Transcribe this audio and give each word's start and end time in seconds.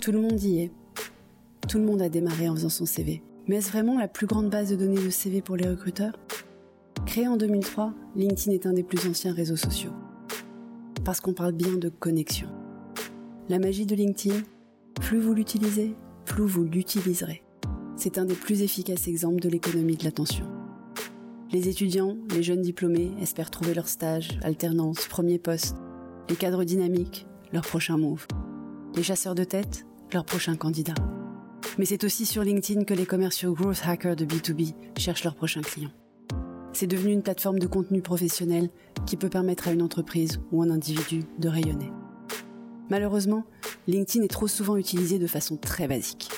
Tout 0.00 0.12
le 0.12 0.20
monde 0.20 0.40
y 0.42 0.60
est. 0.60 0.70
Tout 1.68 1.78
le 1.78 1.84
monde 1.84 2.00
a 2.00 2.08
démarré 2.08 2.48
en 2.48 2.54
faisant 2.54 2.68
son 2.68 2.86
CV. 2.86 3.20
Mais 3.48 3.56
est-ce 3.56 3.70
vraiment 3.70 3.98
la 3.98 4.06
plus 4.06 4.26
grande 4.26 4.48
base 4.48 4.70
de 4.70 4.76
données 4.76 5.02
de 5.02 5.10
CV 5.10 5.42
pour 5.42 5.56
les 5.56 5.68
recruteurs? 5.68 6.16
Créé 7.04 7.26
en 7.26 7.36
2003, 7.36 7.92
LinkedIn 8.14 8.52
est 8.52 8.66
un 8.66 8.72
des 8.72 8.84
plus 8.84 9.08
anciens 9.08 9.34
réseaux 9.34 9.56
sociaux. 9.56 9.90
Parce 11.04 11.20
qu'on 11.20 11.32
parle 11.32 11.52
bien 11.52 11.76
de 11.76 11.88
connexion. 11.88 12.48
La 13.48 13.58
magie 13.58 13.86
de 13.86 13.96
LinkedIn, 13.96 14.36
plus 15.00 15.18
vous 15.18 15.34
l'utilisez, 15.34 15.96
plus 16.24 16.46
vous 16.46 16.64
l'utiliserez. 16.64 17.42
C'est 17.96 18.18
un 18.18 18.24
des 18.24 18.34
plus 18.34 18.62
efficaces 18.62 19.08
exemples 19.08 19.40
de 19.40 19.48
l'économie 19.48 19.96
de 19.96 20.04
l'attention. 20.04 20.46
Les 21.50 21.68
étudiants, 21.68 22.16
les 22.30 22.44
jeunes 22.44 22.62
diplômés 22.62 23.10
espèrent 23.20 23.50
trouver 23.50 23.74
leur 23.74 23.88
stage, 23.88 24.38
alternance, 24.42 25.08
premier 25.08 25.38
poste. 25.38 25.76
Les 26.28 26.36
cadres 26.36 26.64
dynamiques, 26.64 27.26
leur 27.52 27.62
prochain 27.62 27.96
move. 27.96 28.26
Les 28.94 29.02
chasseurs 29.02 29.34
de 29.34 29.44
tête, 29.44 29.86
leur 30.12 30.24
prochain 30.24 30.56
candidat. 30.56 30.94
Mais 31.78 31.84
c'est 31.84 32.04
aussi 32.04 32.26
sur 32.26 32.42
LinkedIn 32.42 32.84
que 32.84 32.94
les 32.94 33.06
commerciaux 33.06 33.54
growth 33.54 33.82
hackers 33.84 34.16
de 34.16 34.24
B2B 34.24 34.74
cherchent 34.96 35.24
leur 35.24 35.34
prochain 35.34 35.60
client. 35.60 35.90
C'est 36.72 36.86
devenu 36.86 37.12
une 37.12 37.22
plateforme 37.22 37.58
de 37.58 37.66
contenu 37.66 38.02
professionnel 38.02 38.70
qui 39.06 39.16
peut 39.16 39.28
permettre 39.28 39.68
à 39.68 39.72
une 39.72 39.82
entreprise 39.82 40.40
ou 40.52 40.62
un 40.62 40.70
individu 40.70 41.24
de 41.38 41.48
rayonner. 41.48 41.90
Malheureusement, 42.90 43.44
LinkedIn 43.86 44.24
est 44.24 44.28
trop 44.28 44.48
souvent 44.48 44.76
utilisé 44.76 45.18
de 45.18 45.26
façon 45.26 45.56
très 45.56 45.88
basique. 45.88 46.28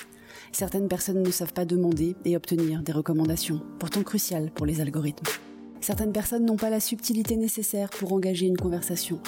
Certaines 0.53 0.89
personnes 0.89 1.23
ne 1.23 1.31
savent 1.31 1.53
pas 1.53 1.65
demander 1.65 2.17
et 2.25 2.37
obtenir 2.37 2.83
des 2.83 2.93
recommandations, 2.93 3.61
pourtant 3.79 4.03
cruciales 4.03 4.51
pour 4.51 4.67
les 4.67 4.81
algorithmes. 4.81 5.27
Certaines 5.81 6.13
personnes 6.13 6.45
n'ont 6.45 6.57
pas 6.57 6.71
la 6.71 6.81
subtilité 6.81 7.37
nécessaire 7.37 7.89
pour 7.91 8.13
engager 8.13 8.47
une 8.47 8.57
conversation 8.57 9.21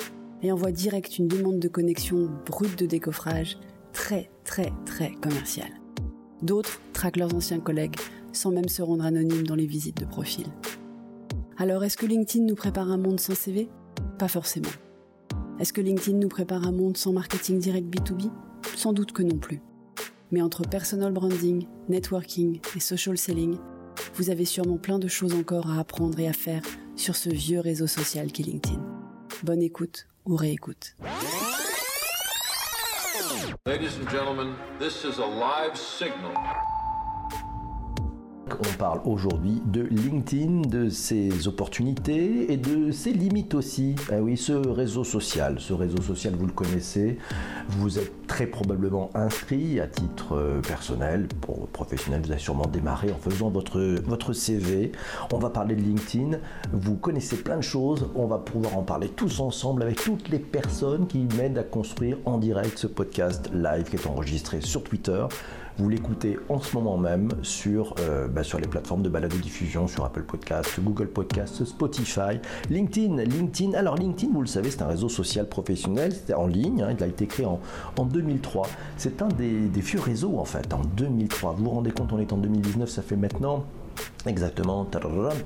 et 0.42 0.50
envoient 0.50 0.72
direct 0.72 1.18
une 1.18 1.28
demande 1.28 1.60
de 1.60 1.68
connexion 1.68 2.28
brute 2.44 2.78
de 2.78 2.86
décoffrage, 2.86 3.56
très 3.92 4.30
très 4.44 4.72
très 4.84 5.12
commerciale. 5.12 5.72
D'autres 6.42 6.80
traquent 6.92 7.18
leurs 7.18 7.34
anciens 7.34 7.60
collègues 7.60 7.96
sans 8.32 8.50
même 8.50 8.68
se 8.68 8.82
rendre 8.82 9.04
anonymes 9.04 9.46
dans 9.46 9.54
les 9.54 9.66
visites 9.66 9.98
de 9.98 10.06
profil. 10.06 10.46
Alors 11.58 11.84
est-ce 11.84 11.96
que 11.96 12.06
LinkedIn 12.06 12.44
nous 12.44 12.54
prépare 12.54 12.90
un 12.90 12.96
monde 12.96 13.20
sans 13.20 13.34
CV 13.34 13.68
Pas 14.18 14.28
forcément. 14.28 14.70
Est-ce 15.60 15.72
que 15.72 15.80
LinkedIn 15.80 16.18
nous 16.18 16.28
prépare 16.28 16.66
un 16.66 16.72
monde 16.72 16.96
sans 16.96 17.12
marketing 17.12 17.58
direct 17.58 17.86
B2B 17.86 18.30
Sans 18.74 18.92
doute 18.92 19.12
que 19.12 19.22
non 19.22 19.36
plus. 19.36 19.60
Mais 20.30 20.42
entre 20.42 20.62
personal 20.62 21.12
branding, 21.12 21.66
networking 21.88 22.58
et 22.74 22.80
social 22.80 23.18
selling, 23.18 23.58
vous 24.14 24.30
avez 24.30 24.46
sûrement 24.46 24.78
plein 24.78 24.98
de 24.98 25.08
choses 25.08 25.34
encore 25.34 25.70
à 25.70 25.78
apprendre 25.78 26.18
et 26.18 26.26
à 26.26 26.32
faire 26.32 26.62
sur 26.96 27.16
ce 27.16 27.28
vieux 27.28 27.60
réseau 27.60 27.86
social 27.86 28.32
qu'est 28.32 28.42
LinkedIn. 28.42 28.82
Bonne 29.44 29.62
écoute 29.62 30.08
ou 30.24 30.36
réécoute. 30.36 30.96
Ladies 33.64 33.96
and 33.96 34.10
gentlemen, 34.10 34.56
this 34.80 35.04
is 35.04 35.18
a 35.18 35.24
live 35.24 35.78
signal. 35.78 36.34
On 38.60 38.78
parle 38.78 39.00
aujourd'hui 39.04 39.62
de 39.66 39.82
LinkedIn, 39.82 40.68
de 40.68 40.88
ses 40.88 41.48
opportunités 41.48 42.52
et 42.52 42.56
de 42.56 42.90
ses 42.90 43.12
limites 43.12 43.54
aussi. 43.54 43.94
Ah 44.10 44.20
oui, 44.20 44.36
ce 44.36 44.52
réseau 44.52 45.04
social, 45.04 45.56
ce 45.58 45.72
réseau 45.72 46.00
social, 46.02 46.34
vous 46.34 46.46
le 46.46 46.52
connaissez, 46.52 47.18
vous 47.68 47.98
êtes 47.98 48.26
très 48.26 48.46
probablement 48.46 49.10
inscrit 49.14 49.80
à 49.80 49.86
titre 49.86 50.36
euh, 50.36 50.60
personnel, 50.60 51.28
pour 51.40 51.66
professionnel, 51.68 52.22
vous 52.24 52.30
avez 52.30 52.40
sûrement 52.40 52.66
démarré 52.66 53.12
en 53.12 53.18
faisant 53.18 53.50
votre, 53.50 53.80
votre 54.04 54.32
CV. 54.32 54.92
On 55.32 55.38
va 55.38 55.50
parler 55.50 55.74
de 55.74 55.82
LinkedIn, 55.82 56.38
vous 56.72 56.96
connaissez 56.96 57.36
plein 57.36 57.56
de 57.56 57.62
choses, 57.62 58.08
on 58.14 58.26
va 58.26 58.38
pouvoir 58.38 58.76
en 58.76 58.82
parler 58.82 59.08
tous 59.08 59.40
ensemble 59.40 59.82
avec 59.82 59.96
toutes 59.96 60.28
les 60.28 60.38
personnes 60.38 61.06
qui 61.06 61.26
m'aident 61.36 61.58
à 61.58 61.64
construire 61.64 62.18
en 62.24 62.38
direct 62.38 62.78
ce 62.78 62.86
podcast 62.86 63.50
live 63.52 63.84
qui 63.84 63.96
est 63.96 64.06
enregistré 64.06 64.60
sur 64.60 64.82
Twitter. 64.82 65.26
Vous 65.78 65.88
l'écoutez 65.88 66.38
en 66.48 66.60
ce 66.60 66.76
moment 66.76 66.98
même 66.98 67.30
sur, 67.42 67.94
euh, 68.00 68.28
bah, 68.28 68.42
sur 68.42 68.58
les 68.58 68.66
plateformes 68.68 69.02
de 69.02 69.08
balade 69.08 69.32
diffusion, 69.32 69.88
sur 69.88 70.04
Apple 70.04 70.22
Podcast, 70.22 70.78
Google 70.80 71.08
Podcast, 71.08 71.64
Spotify, 71.64 72.40
LinkedIn. 72.70 73.16
LinkedIn, 73.22 73.72
alors 73.74 73.96
LinkedIn, 73.96 74.32
vous 74.32 74.42
le 74.42 74.46
savez, 74.46 74.70
c'est 74.70 74.82
un 74.82 74.88
réseau 74.88 75.08
social 75.08 75.48
professionnel, 75.48 76.12
c'est 76.12 76.34
en 76.34 76.46
ligne, 76.46 76.82
hein, 76.82 76.94
il 76.96 77.02
a 77.02 77.06
été 77.06 77.26
créé 77.26 77.46
en, 77.46 77.60
en 77.98 78.04
2003. 78.04 78.68
C'est 78.96 79.22
un 79.22 79.28
des, 79.28 79.68
des 79.68 79.80
vieux 79.80 80.00
réseaux 80.00 80.38
en 80.38 80.44
fait, 80.44 80.72
en 80.74 80.82
2003. 80.96 81.52
Vous 81.52 81.64
vous 81.64 81.70
rendez 81.70 81.90
compte, 81.90 82.12
on 82.12 82.18
est 82.18 82.32
en 82.32 82.38
2019, 82.38 82.88
ça 82.88 83.02
fait 83.02 83.16
maintenant 83.16 83.64
Exactement, 84.24 84.86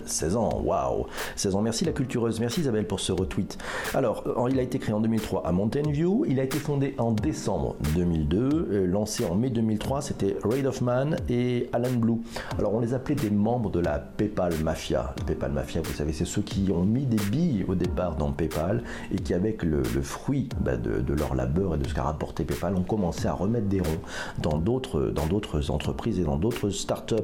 16 0.05 0.37
ans, 0.37 0.61
waouh 0.63 1.07
16 1.37 1.55
ans, 1.55 1.63
merci 1.63 1.87
la 1.87 1.93
cultureuse, 1.93 2.41
merci 2.41 2.61
Isabelle 2.61 2.87
pour 2.87 3.01
ce 3.01 3.11
retweet. 3.11 3.57
Alors, 3.95 4.25
il 4.51 4.59
a 4.59 4.63
été 4.63 4.79
créé 4.79 4.95
en 4.95 5.01
2003 5.01 5.47
à 5.47 5.53
Mountain 5.53 5.91
View, 5.91 6.27
il 6.29 6.39
a 6.41 6.43
été 6.43 6.59
fondé 6.59 6.95
en 6.99 7.13
décembre 7.13 7.77
2002, 7.95 8.39
euh, 8.39 8.87
lancé 8.87 9.25
en 9.25 9.35
mai 9.35 9.49
2003, 9.49 10.03
c'était 10.03 10.37
Raid 10.45 10.67
of 10.67 10.83
Man 10.83 11.17
et 11.31 11.71
Alan 11.73 11.93
Blue. 11.93 12.19
Alors, 12.59 12.75
on 12.75 12.81
les 12.81 12.93
appelait 12.93 13.15
des 13.15 13.31
membres 13.31 13.71
de 13.71 13.81
la 13.81 13.99
PayPal 13.99 14.53
Mafia. 14.63 15.15
La 15.19 15.25
PayPal 15.25 15.53
Mafia, 15.53 15.81
vous 15.83 15.95
savez, 15.95 16.13
c'est 16.13 16.27
ceux 16.27 16.43
qui 16.43 16.71
ont 16.71 16.85
mis 16.85 17.07
des 17.07 17.23
billes 17.31 17.65
au 17.69 17.75
départ 17.75 18.17
dans 18.17 18.31
PayPal 18.31 18.83
et 19.11 19.17
qui, 19.17 19.33
avec 19.33 19.63
le, 19.63 19.83
fruit 20.03 20.51
de, 20.61 21.01
de, 21.01 21.15
leur 21.15 21.35
labeur 21.35 21.77
et 21.77 21.79
de 21.79 21.89
ce 21.89 21.95
qu'a 21.95 22.03
rapporté 22.03 22.45
PayPal, 22.45 22.75
ont 22.75 22.83
commencé 22.83 23.27
à 23.27 23.33
remettre 23.33 23.69
des 23.69 23.81
ronds 23.81 24.03
dans 24.43 24.59
d'autres 24.59 25.71
entreprises 25.71 26.21
et 26.21 26.25
dans 26.25 26.37
d'autres 26.37 26.69
startups. 26.69 27.15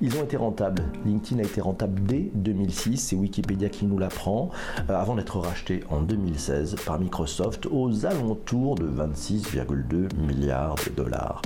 Ils 0.00 0.16
ont 0.16 0.22
été 0.22 0.36
rentables 0.36 0.61
LinkedIn 1.04 1.40
a 1.40 1.44
été 1.44 1.60
rentable 1.60 2.02
dès 2.02 2.30
2006, 2.34 2.96
c'est 2.98 3.16
Wikipédia 3.16 3.68
qui 3.68 3.86
nous 3.86 3.98
l'apprend, 3.98 4.50
euh, 4.90 4.94
avant 4.94 5.16
d'être 5.16 5.38
racheté 5.38 5.80
en 5.90 6.00
2016 6.00 6.76
par 6.86 7.00
Microsoft 7.00 7.66
aux 7.70 8.06
alentours 8.06 8.76
de 8.76 8.86
26,2 8.86 10.08
milliards 10.16 10.76
de 10.86 10.90
dollars. 10.94 11.42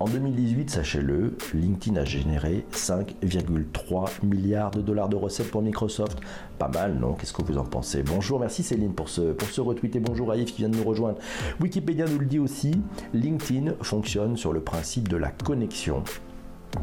En 0.00 0.06
2018, 0.06 0.70
sachez-le, 0.70 1.36
LinkedIn 1.52 2.00
a 2.00 2.04
généré 2.04 2.64
5,3 2.72 4.24
milliards 4.24 4.70
de 4.70 4.80
dollars 4.80 5.08
de 5.08 5.16
recettes 5.16 5.50
pour 5.50 5.60
Microsoft. 5.60 6.20
Pas 6.56 6.68
mal, 6.68 6.94
non? 7.00 7.14
Qu'est-ce 7.14 7.32
que 7.32 7.42
vous 7.42 7.58
en 7.58 7.64
pensez? 7.64 8.04
Bonjour, 8.04 8.38
merci 8.38 8.62
Céline 8.62 8.92
pour 8.92 9.08
ce, 9.08 9.32
pour 9.32 9.48
ce 9.48 9.60
retweet 9.60 9.96
et 9.96 10.00
bonjour 10.00 10.30
à 10.30 10.36
Yves 10.36 10.52
qui 10.52 10.58
vient 10.58 10.68
de 10.68 10.76
nous 10.76 10.84
rejoindre. 10.84 11.18
Wikipédia 11.60 12.06
nous 12.06 12.20
le 12.20 12.26
dit 12.26 12.38
aussi, 12.38 12.80
LinkedIn 13.12 13.72
fonctionne 13.82 14.36
sur 14.36 14.52
le 14.52 14.60
principe 14.60 15.08
de 15.08 15.16
la 15.16 15.32
connexion 15.32 16.04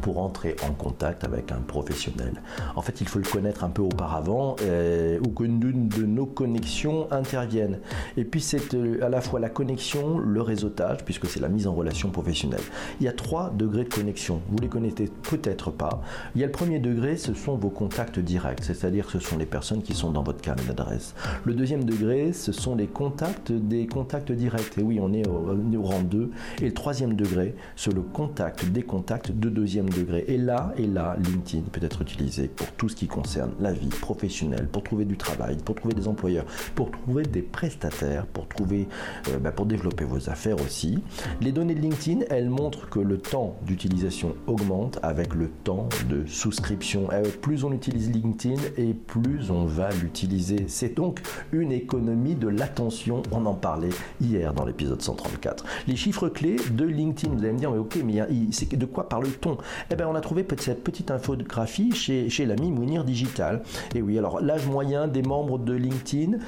pour 0.00 0.18
entrer 0.18 0.56
en 0.68 0.72
contact 0.72 1.24
avec 1.24 1.52
un 1.52 1.60
professionnel. 1.60 2.42
En 2.74 2.82
fait, 2.82 3.00
il 3.00 3.08
faut 3.08 3.18
le 3.18 3.28
connaître 3.28 3.64
un 3.64 3.70
peu 3.70 3.82
auparavant 3.82 4.56
euh, 4.62 5.18
ou 5.24 5.28
qu'une 5.28 5.58
de 5.58 6.02
nos 6.02 6.26
connexions 6.26 7.10
intervienne. 7.12 7.78
Et 8.16 8.24
puis, 8.24 8.40
c'est 8.40 8.74
euh, 8.74 9.04
à 9.04 9.08
la 9.08 9.20
fois 9.20 9.40
la 9.40 9.48
connexion, 9.48 10.18
le 10.18 10.42
réseautage, 10.42 11.04
puisque 11.04 11.26
c'est 11.26 11.40
la 11.40 11.48
mise 11.48 11.66
en 11.66 11.74
relation 11.74 12.10
professionnelle. 12.10 12.60
Il 13.00 13.06
y 13.06 13.08
a 13.08 13.12
trois 13.12 13.50
degrés 13.50 13.84
de 13.84 13.94
connexion. 13.94 14.40
Vous 14.50 14.58
les 14.58 14.68
connaissez 14.68 15.10
peut-être 15.22 15.70
pas. 15.70 16.02
Il 16.34 16.40
y 16.40 16.44
a 16.44 16.46
le 16.46 16.52
premier 16.52 16.78
degré, 16.78 17.16
ce 17.16 17.34
sont 17.34 17.56
vos 17.56 17.70
contacts 17.70 18.18
directs, 18.18 18.62
c'est-à-dire 18.62 19.06
que 19.06 19.12
ce 19.12 19.18
sont 19.20 19.38
les 19.38 19.46
personnes 19.46 19.82
qui 19.82 19.94
sont 19.94 20.10
dans 20.10 20.22
votre 20.22 20.40
carnet 20.40 20.62
d'adresse. 20.66 21.14
Le 21.44 21.54
deuxième 21.54 21.84
degré, 21.84 22.32
ce 22.32 22.52
sont 22.52 22.74
les 22.74 22.86
contacts 22.86 23.52
des 23.52 23.86
contacts 23.86 24.32
directs. 24.32 24.78
Et 24.78 24.82
oui, 24.82 24.98
on 25.00 25.12
est 25.12 25.26
au, 25.26 25.56
au 25.78 25.82
rang 25.82 26.02
2. 26.02 26.30
Et 26.60 26.66
le 26.66 26.74
troisième 26.74 27.14
degré, 27.14 27.54
c'est 27.76 27.92
le 27.92 28.02
contact 28.02 28.66
des 28.66 28.82
contacts 28.82 29.30
de 29.30 29.48
deuxième 29.48 29.75
degré. 29.84 30.24
Et 30.28 30.38
là, 30.38 30.72
et 30.76 30.86
là, 30.86 31.16
LinkedIn 31.22 31.64
peut 31.72 31.84
être 31.84 32.02
utilisé 32.02 32.48
pour 32.48 32.70
tout 32.72 32.88
ce 32.88 32.96
qui 32.96 33.06
concerne 33.06 33.52
la 33.60 33.72
vie 33.72 33.88
professionnelle, 33.88 34.68
pour 34.68 34.82
trouver 34.82 35.04
du 35.04 35.16
travail, 35.16 35.56
pour 35.64 35.74
trouver 35.74 35.94
des 35.94 36.08
employeurs, 36.08 36.46
pour 36.74 36.90
trouver 36.90 37.22
des 37.24 37.42
prestataires, 37.42 38.26
pour 38.26 38.48
trouver, 38.48 38.88
euh, 39.28 39.38
bah, 39.38 39.52
pour 39.52 39.66
développer 39.66 40.04
vos 40.04 40.30
affaires 40.30 40.60
aussi. 40.60 40.98
Les 41.40 41.52
données 41.52 41.74
de 41.74 41.80
LinkedIn, 41.80 42.24
elles 42.30 42.50
montrent 42.50 42.88
que 42.88 43.00
le 43.00 43.18
temps 43.18 43.56
d'utilisation 43.66 44.34
augmente 44.46 44.98
avec 45.02 45.34
le 45.34 45.48
temps 45.64 45.88
de 46.08 46.26
souscription. 46.26 47.08
Euh, 47.12 47.24
plus 47.42 47.64
on 47.64 47.72
utilise 47.72 48.10
LinkedIn 48.10 48.60
et 48.76 48.94
plus 48.94 49.50
on 49.50 49.64
va 49.64 49.90
l'utiliser. 50.02 50.64
C'est 50.68 50.94
donc 50.94 51.20
une 51.52 51.72
économie 51.72 52.34
de 52.34 52.48
l'attention. 52.48 53.22
On 53.32 53.46
en 53.46 53.54
parlait 53.54 53.90
hier 54.20 54.54
dans 54.54 54.64
l'épisode 54.64 55.02
134. 55.02 55.64
Les 55.86 55.96
chiffres 55.96 56.28
clés 56.28 56.56
de 56.70 56.84
LinkedIn, 56.84 57.34
vous 57.34 57.42
allez 57.42 57.52
me 57.52 57.58
dire, 57.58 57.70
mais 57.70 57.78
ok, 57.78 57.98
mais 58.04 58.76
de 58.76 58.86
quoi 58.86 59.08
parle-t-on? 59.08 59.58
Eh 59.90 59.96
bien, 59.96 60.08
on 60.08 60.14
a 60.14 60.20
trouvé 60.20 60.46
cette 60.58 60.82
petite 60.84 61.10
infographie 61.10 61.92
chez, 61.92 62.46
l'ami 62.46 62.70
Mounir 62.70 63.04
Digital. 63.04 63.62
Et 63.94 64.02
oui, 64.02 64.18
alors 64.18 64.40
l'âge 64.40 64.66
moyen 64.66 65.08
des 65.08 65.22
membres 65.22 65.58
de 65.58 65.74
LinkedIn, 65.74 66.38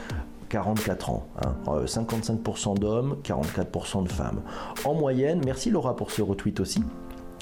44 0.49 1.11
ans. 1.11 1.27
55% 1.67 2.27
hein. 2.27 2.73
euh, 2.75 2.79
d'hommes, 2.79 3.17
44% 3.25 4.05
de 4.05 4.09
femmes. 4.09 4.41
En 4.85 4.95
moyenne, 4.95 5.41
merci 5.45 5.71
Laura 5.71 5.97
pour 5.97 6.11
ce 6.11 6.23
retweet 6.23 6.61
aussi. 6.61 6.83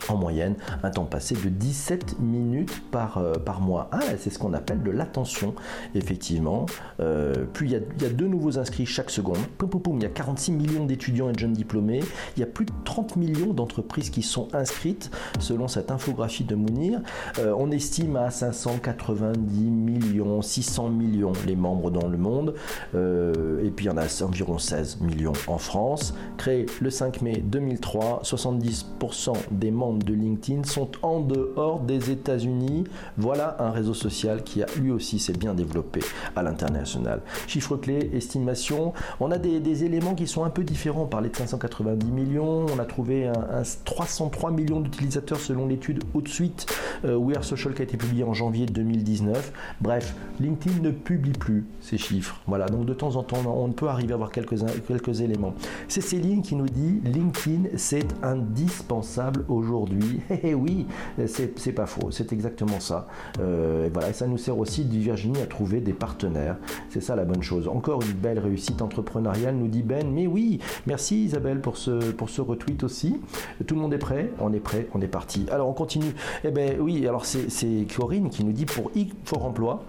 En 0.08 0.16
moyenne 0.16 0.54
un 0.82 0.90
temps 0.90 1.04
passé 1.04 1.34
de 1.34 1.48
17 1.48 2.18
minutes 2.20 2.82
par, 2.90 3.18
euh, 3.18 3.34
mois. 3.60 3.88
Ah, 3.92 4.00
c'est 4.18 4.30
ce 4.30 4.38
qu'on 4.38 4.52
appelle 4.52 4.82
de 4.82 4.90
l'attention, 4.90 5.54
effectivement. 5.94 6.66
Euh, 7.00 7.46
puis 7.52 7.68
il 7.68 7.72
y, 7.72 8.04
a, 8.04 8.08
deux 8.10 8.26
nouveaux 8.26 8.58
inscrits 8.58 8.86
chaque 8.86 9.10
seconde. 9.10 9.38
Poum, 9.58 9.96
il 9.96 10.02
y 10.02 10.06
a 10.06 10.10
46 10.10 10.52
millions 10.52 10.84
d'étudiants 10.84 11.30
et 11.30 11.32
de 11.32 11.38
jeunes 11.38 11.52
diplômés. 11.52 12.00
Il 12.36 12.40
y 12.40 12.42
a 12.42 12.46
plus 12.46 12.66
de 12.66 12.72
30 12.84 13.16
millions 13.16 13.52
d'entreprises 13.52 14.10
qui 14.10 14.22
sont 14.22 14.48
inscrites, 14.54 15.10
selon 15.38 15.68
cette 15.68 15.90
infographie 15.90 16.44
de 16.44 16.54
Mounir. 16.54 17.00
Euh, 17.38 17.54
on 17.56 17.70
estime 17.70 18.16
à 18.16 18.30
590 18.30 19.60
millions, 19.60 20.42
600 20.42 20.90
millions 20.90 21.32
les 21.46 21.56
membres 21.56 21.90
dans 21.90 22.08
le 22.08 22.18
monde. 22.18 22.54
Et 22.94 23.70
puis 23.70 23.86
il 23.86 23.88
y 23.88 23.90
en 23.90 23.96
a 23.96 24.06
environ 24.22 24.58
16 24.58 25.00
millions 25.00 25.32
en 25.46 25.58
France. 25.58 26.14
Créé 26.36 26.66
le 26.80 26.90
5 26.90 27.22
mai 27.22 27.42
2003, 27.44 28.22
70% 28.22 29.32
des 29.50 29.70
membres 29.70 29.85
de 29.92 30.12
LinkedIn 30.12 30.64
sont 30.64 30.90
en 31.02 31.20
dehors 31.20 31.80
des 31.80 32.10
États-Unis. 32.10 32.84
Voilà 33.16 33.56
un 33.60 33.70
réseau 33.70 33.94
social 33.94 34.42
qui 34.42 34.62
a 34.62 34.66
lui 34.80 34.90
aussi 34.90 35.18
s'est 35.18 35.32
bien 35.32 35.54
développé 35.54 36.00
à 36.34 36.42
l'international. 36.42 37.20
Chiffre 37.46 37.76
clé, 37.76 38.10
estimation. 38.12 38.92
On 39.20 39.30
a 39.30 39.38
des, 39.38 39.84
éléments 39.84 40.14
qui 40.14 40.26
sont 40.26 40.44
un 40.44 40.50
peu 40.50 40.64
différents. 40.64 41.02
On 41.02 41.06
parlait 41.06 41.28
de 41.28 41.36
590 41.36 42.10
millions. 42.10 42.66
On 42.74 42.78
a 42.78 42.84
trouvé 42.84 43.26
un, 43.26 43.32
un 43.32 43.62
303 43.84 44.50
millions 44.50 44.80
d'utilisateurs 44.80 45.38
selon 45.38 45.66
l'étude 45.66 46.02
Outsuite 46.14 46.66
euh, 47.04 47.16
We 47.16 47.36
Are 47.36 47.44
Social 47.44 47.74
qui 47.74 47.82
a 47.82 47.84
été 47.84 47.96
publiée 47.96 48.24
en 48.24 48.32
janvier 48.32 48.66
2019. 48.66 49.52
Bref, 49.80 50.14
LinkedIn 50.40 50.80
ne 50.80 50.90
publie 50.90 51.32
plus 51.32 51.66
ces 51.80 51.98
chiffres. 51.98 52.40
Voilà, 52.46 52.66
donc 52.66 52.86
de 52.86 52.94
temps 52.94 53.16
en 53.16 53.22
temps, 53.22 53.42
on 53.46 53.70
peut 53.72 53.88
arriver 53.88 54.12
à 54.12 54.14
avoir 54.14 54.30
quelques, 54.30 54.56
quelques 54.86 55.20
éléments. 55.20 55.54
C'est 55.88 56.00
Céline 56.00 56.42
qui 56.42 56.56
nous 56.56 56.68
dit 56.68 57.00
LinkedIn, 57.04 57.76
c'est 57.76 58.06
indispensable 58.22 59.44
aujourd'hui 59.48 59.66
Eh 60.42 60.54
oui, 60.54 60.86
c'est 61.26 61.72
pas 61.72 61.86
faux, 61.86 62.10
c'est 62.10 62.32
exactement 62.32 62.80
ça. 62.80 63.08
Euh, 63.40 63.88
voilà, 63.92 64.10
et 64.10 64.12
ça 64.12 64.26
nous 64.26 64.38
sert 64.38 64.58
aussi, 64.58 64.84
dit 64.84 64.98
Virginie, 64.98 65.40
à 65.40 65.46
trouver 65.46 65.80
des 65.80 65.92
partenaires. 65.92 66.56
C'est 66.90 67.00
ça 67.00 67.16
la 67.16 67.24
bonne 67.24 67.42
chose. 67.42 67.68
Encore 67.68 68.02
une 68.02 68.12
belle 68.12 68.38
réussite 68.38 68.82
entrepreneuriale, 68.82 69.56
nous 69.56 69.68
dit 69.68 69.82
Ben. 69.82 70.10
Mais 70.10 70.26
oui, 70.26 70.60
merci 70.86 71.24
Isabelle 71.24 71.60
pour 71.60 71.76
ce, 71.76 72.12
pour 72.12 72.30
ce 72.30 72.40
retweet 72.40 72.84
aussi. 72.84 73.20
Tout 73.66 73.74
le 73.74 73.80
monde 73.80 73.94
est 73.94 73.98
prêt? 73.98 74.30
On 74.40 74.52
est 74.52 74.60
prêt, 74.60 74.88
on 74.94 75.00
est 75.00 75.08
parti. 75.08 75.46
Alors 75.50 75.68
on 75.68 75.72
continue. 75.72 76.14
Eh 76.44 76.50
ben 76.50 76.78
oui, 76.80 77.06
alors 77.06 77.24
c'est 77.24 77.86
Corinne 77.94 78.30
qui 78.30 78.44
nous 78.44 78.52
dit 78.52 78.66
pour 78.66 78.90
I 78.94 79.12
for 79.24 79.44
Emploi 79.44 79.82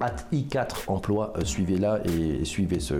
at 0.00 0.26
i4 0.32 0.84
emploi, 0.88 1.32
euh, 1.36 1.44
suivez-la 1.44 2.00
et 2.06 2.44
suivez 2.44 2.80
ce, 2.80 2.94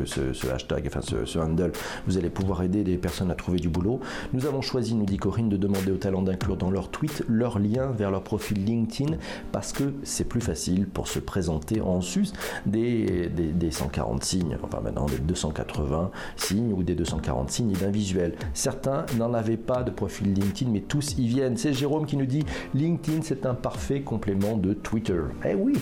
hashtag, 0.50 0.84
enfin 0.87 1.00
ce, 1.02 1.38
handle. 1.38 1.72
Vous 2.06 2.16
allez 2.19 2.31
pouvoir 2.31 2.62
aider 2.62 2.84
des 2.84 2.96
personnes 2.96 3.31
à 3.31 3.34
trouver 3.34 3.58
du 3.58 3.69
boulot. 3.69 4.00
Nous 4.32 4.46
avons 4.46 4.62
choisi, 4.62 4.94
nous 4.94 5.04
dit 5.04 5.16
Corinne, 5.16 5.48
de 5.48 5.56
demander 5.56 5.93
aux 5.93 5.96
talents 5.96 6.22
d'inclure 6.22 6.56
dans 6.56 6.70
leur 6.70 6.88
tweet 6.90 7.25
leur 7.28 7.58
lien 7.58 7.90
vers 7.90 8.10
leur 8.10 8.22
profil 8.22 8.64
LinkedIn 8.64 9.16
parce 9.52 9.72
que 9.72 9.94
c'est 10.02 10.25
plus 10.25 10.40
facile 10.40 10.87
pour 10.87 11.08
se 11.08 11.19
présenter 11.19 11.81
en 11.81 12.00
sus 12.00 12.28
des, 12.64 13.28
des, 13.28 13.70
140 13.70 14.25
signes, 14.25 14.56
enfin 14.62 14.81
maintenant 14.81 15.06
des 15.06 15.19
280 15.19 16.10
signes 16.37 16.72
ou 16.72 16.82
des 16.82 16.94
240 16.94 17.50
signes 17.50 17.72
d'un 17.72 17.90
visuel. 17.90 18.34
Certains 18.54 19.04
n'en 19.19 19.34
avaient 19.34 19.56
pas 19.56 19.82
de 19.82 19.90
profil 19.90 20.32
LinkedIn, 20.32 20.70
mais 20.70 20.81
tous 20.81 21.16
y 21.19 21.26
viennent. 21.26 21.56
C'est 21.56 21.72
Jérôme 21.72 22.06
qui 22.06 22.16
nous 22.16 22.26
dit 22.26 22.44
LinkedIn, 22.75 23.22
c'est 23.22 23.46
un 23.46 23.54
parfait 23.54 24.00
complément 24.00 24.56
de 24.56 24.72
Twitter. 24.72 25.20
Eh 25.44 25.54
oui, 25.54 25.75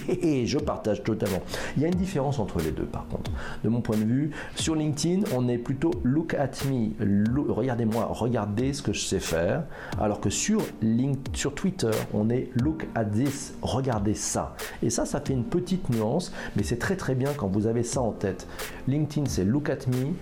je 0.47 0.59
partage 0.59 1.04
totalement. 1.05 1.43
Il 1.77 1.83
y 1.83 1.85
a 1.85 1.89
une 1.89 1.95
différence 1.95 2.39
entre 2.39 2.59
les 2.59 2.71
deux, 2.71 2.85
par 2.85 3.07
contre. 3.07 3.31
De 3.63 3.69
mon 3.69 3.81
point 3.81 3.97
de 3.97 4.05
vue, 4.05 4.31
sur 4.57 4.75
LinkedIn, 4.75 5.23
on 5.35 5.49
est 5.49 5.59
plutôt 5.59 5.93
look 6.03 6.35
at 6.35 6.51
me, 6.69 7.53
regardez-moi, 7.53 8.09
regardez 8.11 8.73
ce 8.73 8.83
que 8.83 8.93
je 8.93 9.01
sais 9.01 9.21
faire, 9.21 9.65
alors 10.01 10.21
que 10.21 10.31
sur, 10.31 10.63
sur 11.33 11.55
Twitter, 11.55 11.91
on 12.13 12.31
est 12.31 12.51
look 12.55 12.87
at 12.95 13.05
this, 13.05 13.55
regardez 13.63 14.15
ça. 14.15 14.57
Et 14.83 14.91
ça, 14.91 15.07
ça 15.07 15.21
fait 15.21 15.33
une 15.33 15.45
petite 15.45 15.91
nuance, 15.91 16.33
mais 16.57 16.63
c'est 16.63 16.79
très 16.79 16.97
très 16.97 17.15
bien 17.15 17.33
quand 17.37 17.49
vous 17.49 17.67
avez 17.67 17.83
ça 17.83 18.01
en 18.01 18.13
tête. 18.13 18.47
LinkedIn, 18.89 19.27
c'est 19.27 19.45
look 19.45 19.71
at 19.71 19.87
me. 19.89 20.13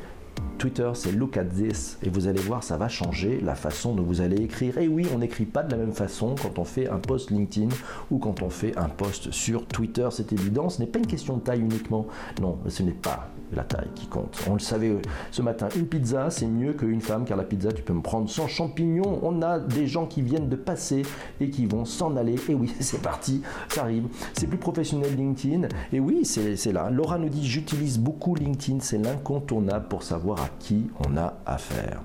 Twitter, 0.59 0.91
c'est 0.95 1.11
look 1.11 1.37
at 1.37 1.47
this 1.47 1.99
et 2.05 2.09
vous 2.09 2.29
allez 2.29 2.41
voir, 2.41 2.63
ça 2.63 2.77
va 2.77 2.89
changer 2.89 3.41
la 3.41 3.57
façon 3.57 3.97
dont 3.97 4.05
vous 4.05 4.21
allez 4.21 4.41
écrire. 4.43 4.79
Et 4.79 4.87
oui, 4.87 5.09
on 5.13 5.19
n'écrit 5.19 5.45
pas 5.45 5.65
de 5.65 5.73
la 5.73 5.77
même 5.77 5.93
façon 5.93 6.37
quand 6.41 6.59
on 6.61 6.65
fait 6.65 6.89
un 6.89 6.99
post 6.99 7.33
LinkedIn 7.33 7.75
ou 8.13 8.19
quand 8.19 8.43
on 8.43 8.49
fait 8.49 8.77
un 8.79 8.89
post 8.89 9.33
sur 9.33 9.67
Twitter, 9.67 10.07
c'est 10.13 10.33
évident. 10.33 10.69
Ce 10.69 10.81
n'est 10.81 10.87
pas 10.87 11.01
une 11.01 11.09
question 11.09 11.37
de 11.37 11.43
taille 11.43 11.63
uniquement. 11.63 12.07
Non, 12.41 12.59
ce 12.69 12.85
n'est 12.85 12.93
pas 12.93 13.32
la 13.57 13.65
taille 13.65 13.91
qui 13.95 14.07
compte. 14.07 14.39
On 14.49 14.55
le 14.55 14.61
savait 14.61 14.91
euh, 14.91 15.03
ce 15.31 15.43
matin. 15.43 15.69
Une 15.77 15.87
pizza, 15.87 16.31
c'est 16.31 16.47
mieux 16.47 16.73
qu'une 16.73 17.01
femme, 17.01 17.25
car 17.25 17.37
la 17.37 17.45
pizza, 17.45 17.73
tu 17.73 17.83
peux 17.83 17.93
me 17.93 18.03
prendre 18.03 18.29
sans 18.29 18.49
champignons. 18.49 19.21
On 19.23 19.43
a 19.43 19.59
des 19.59 19.87
gens 19.87 20.07
qui 20.07 20.23
viennent 20.23 20.49
de 20.49 20.57
passer 20.57 21.03
et 21.41 21.51
qui 21.51 21.67
vont 21.67 21.85
s'en 21.85 22.17
aller. 22.17 22.37
Et 22.49 22.55
oui, 22.55 22.73
c'est 22.81 23.03
parti, 23.03 23.43
ça 23.69 23.83
arrive. 23.83 24.09
C'est 24.35 24.47
plus 24.47 24.59
professionnel 24.59 25.15
LinkedIn. 25.17 25.69
Et 25.93 26.01
oui, 26.01 26.25
c'est 26.25 26.73
là. 26.73 26.91
Laura 26.91 27.19
nous 27.19 27.29
dit 27.29 27.47
j'utilise 27.47 27.99
beaucoup 27.99 28.35
LinkedIn, 28.35 28.81
c'est 28.81 28.99
l'incontournable 28.99 29.89
pour 29.89 30.03
savoir 30.03 30.43
à 30.43 30.49
qui 30.59 30.89
on 31.07 31.17
a 31.17 31.35
affaire 31.47 32.03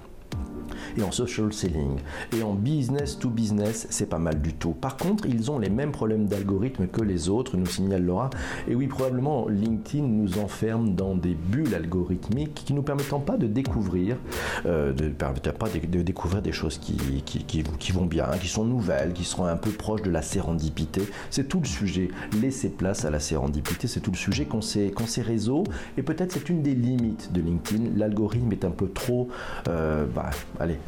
et 0.97 1.01
en 1.01 1.11
social 1.11 1.51
selling. 1.51 1.97
Et 2.37 2.43
en 2.43 2.53
business 2.53 3.17
to 3.17 3.29
business, 3.29 3.87
c'est 3.89 4.09
pas 4.09 4.19
mal 4.19 4.41
du 4.41 4.53
tout. 4.53 4.71
Par 4.71 4.97
contre, 4.97 5.25
ils 5.25 5.49
ont 5.49 5.59
les 5.59 5.69
mêmes 5.69 5.91
problèmes 5.91 6.27
d'algorithme 6.27 6.87
que 6.87 7.01
les 7.01 7.29
autres, 7.29 7.57
nous 7.57 7.65
signale 7.65 8.03
Laura. 8.03 8.29
Et 8.67 8.75
oui, 8.75 8.87
probablement 8.87 9.47
LinkedIn 9.47 10.05
nous 10.05 10.37
enferme 10.39 10.93
dans 10.93 11.15
des 11.15 11.33
bulles 11.33 11.73
algorithmiques 11.73 12.63
qui 12.65 12.73
nous 12.73 12.83
permettent 12.83 13.07
pas 13.25 13.37
de 13.37 13.47
découvrir, 13.47 14.17
euh, 14.65 14.93
de, 14.93 15.09
pas 15.09 15.33
de, 15.33 16.01
découvrir 16.01 16.41
des 16.41 16.51
choses 16.51 16.77
qui, 16.77 17.23
qui, 17.23 17.91
vont 17.91 18.05
bien, 18.05 18.25
qui 18.39 18.47
sont 18.47 18.65
nouvelles, 18.65 19.13
qui 19.13 19.23
seront 19.23 19.45
un 19.45 19.55
peu 19.55 19.71
proches 19.71 20.01
de 20.01 20.09
la 20.09 20.21
sérendipité. 20.21 21.01
C'est 21.29 21.47
tout 21.47 21.59
le 21.59 21.67
sujet. 21.67 22.09
Laisser 22.41 22.69
place 22.69 23.05
à 23.05 23.09
la 23.09 23.19
sérendipité, 23.19 23.87
c'est 23.87 24.01
tout 24.01 24.11
le 24.11 24.17
sujet 24.17 24.45
qu'ont 24.45 24.61
ces, 24.61 24.93
ces 25.05 25.21
réseaux. 25.21 25.63
Et 25.97 26.03
peut-être 26.03 26.33
c'est 26.33 26.49
une 26.49 26.61
des 26.61 26.75
limites 26.75 27.31
de 27.31 27.41
LinkedIn. 27.41 27.91
L'algorithme 27.95 28.51
est 28.51 28.65
un 28.65 28.71
peu 28.71 28.89
trop, 28.89 29.29
euh, 29.67 30.05
bah, 30.05 30.29
allez, 30.67 30.79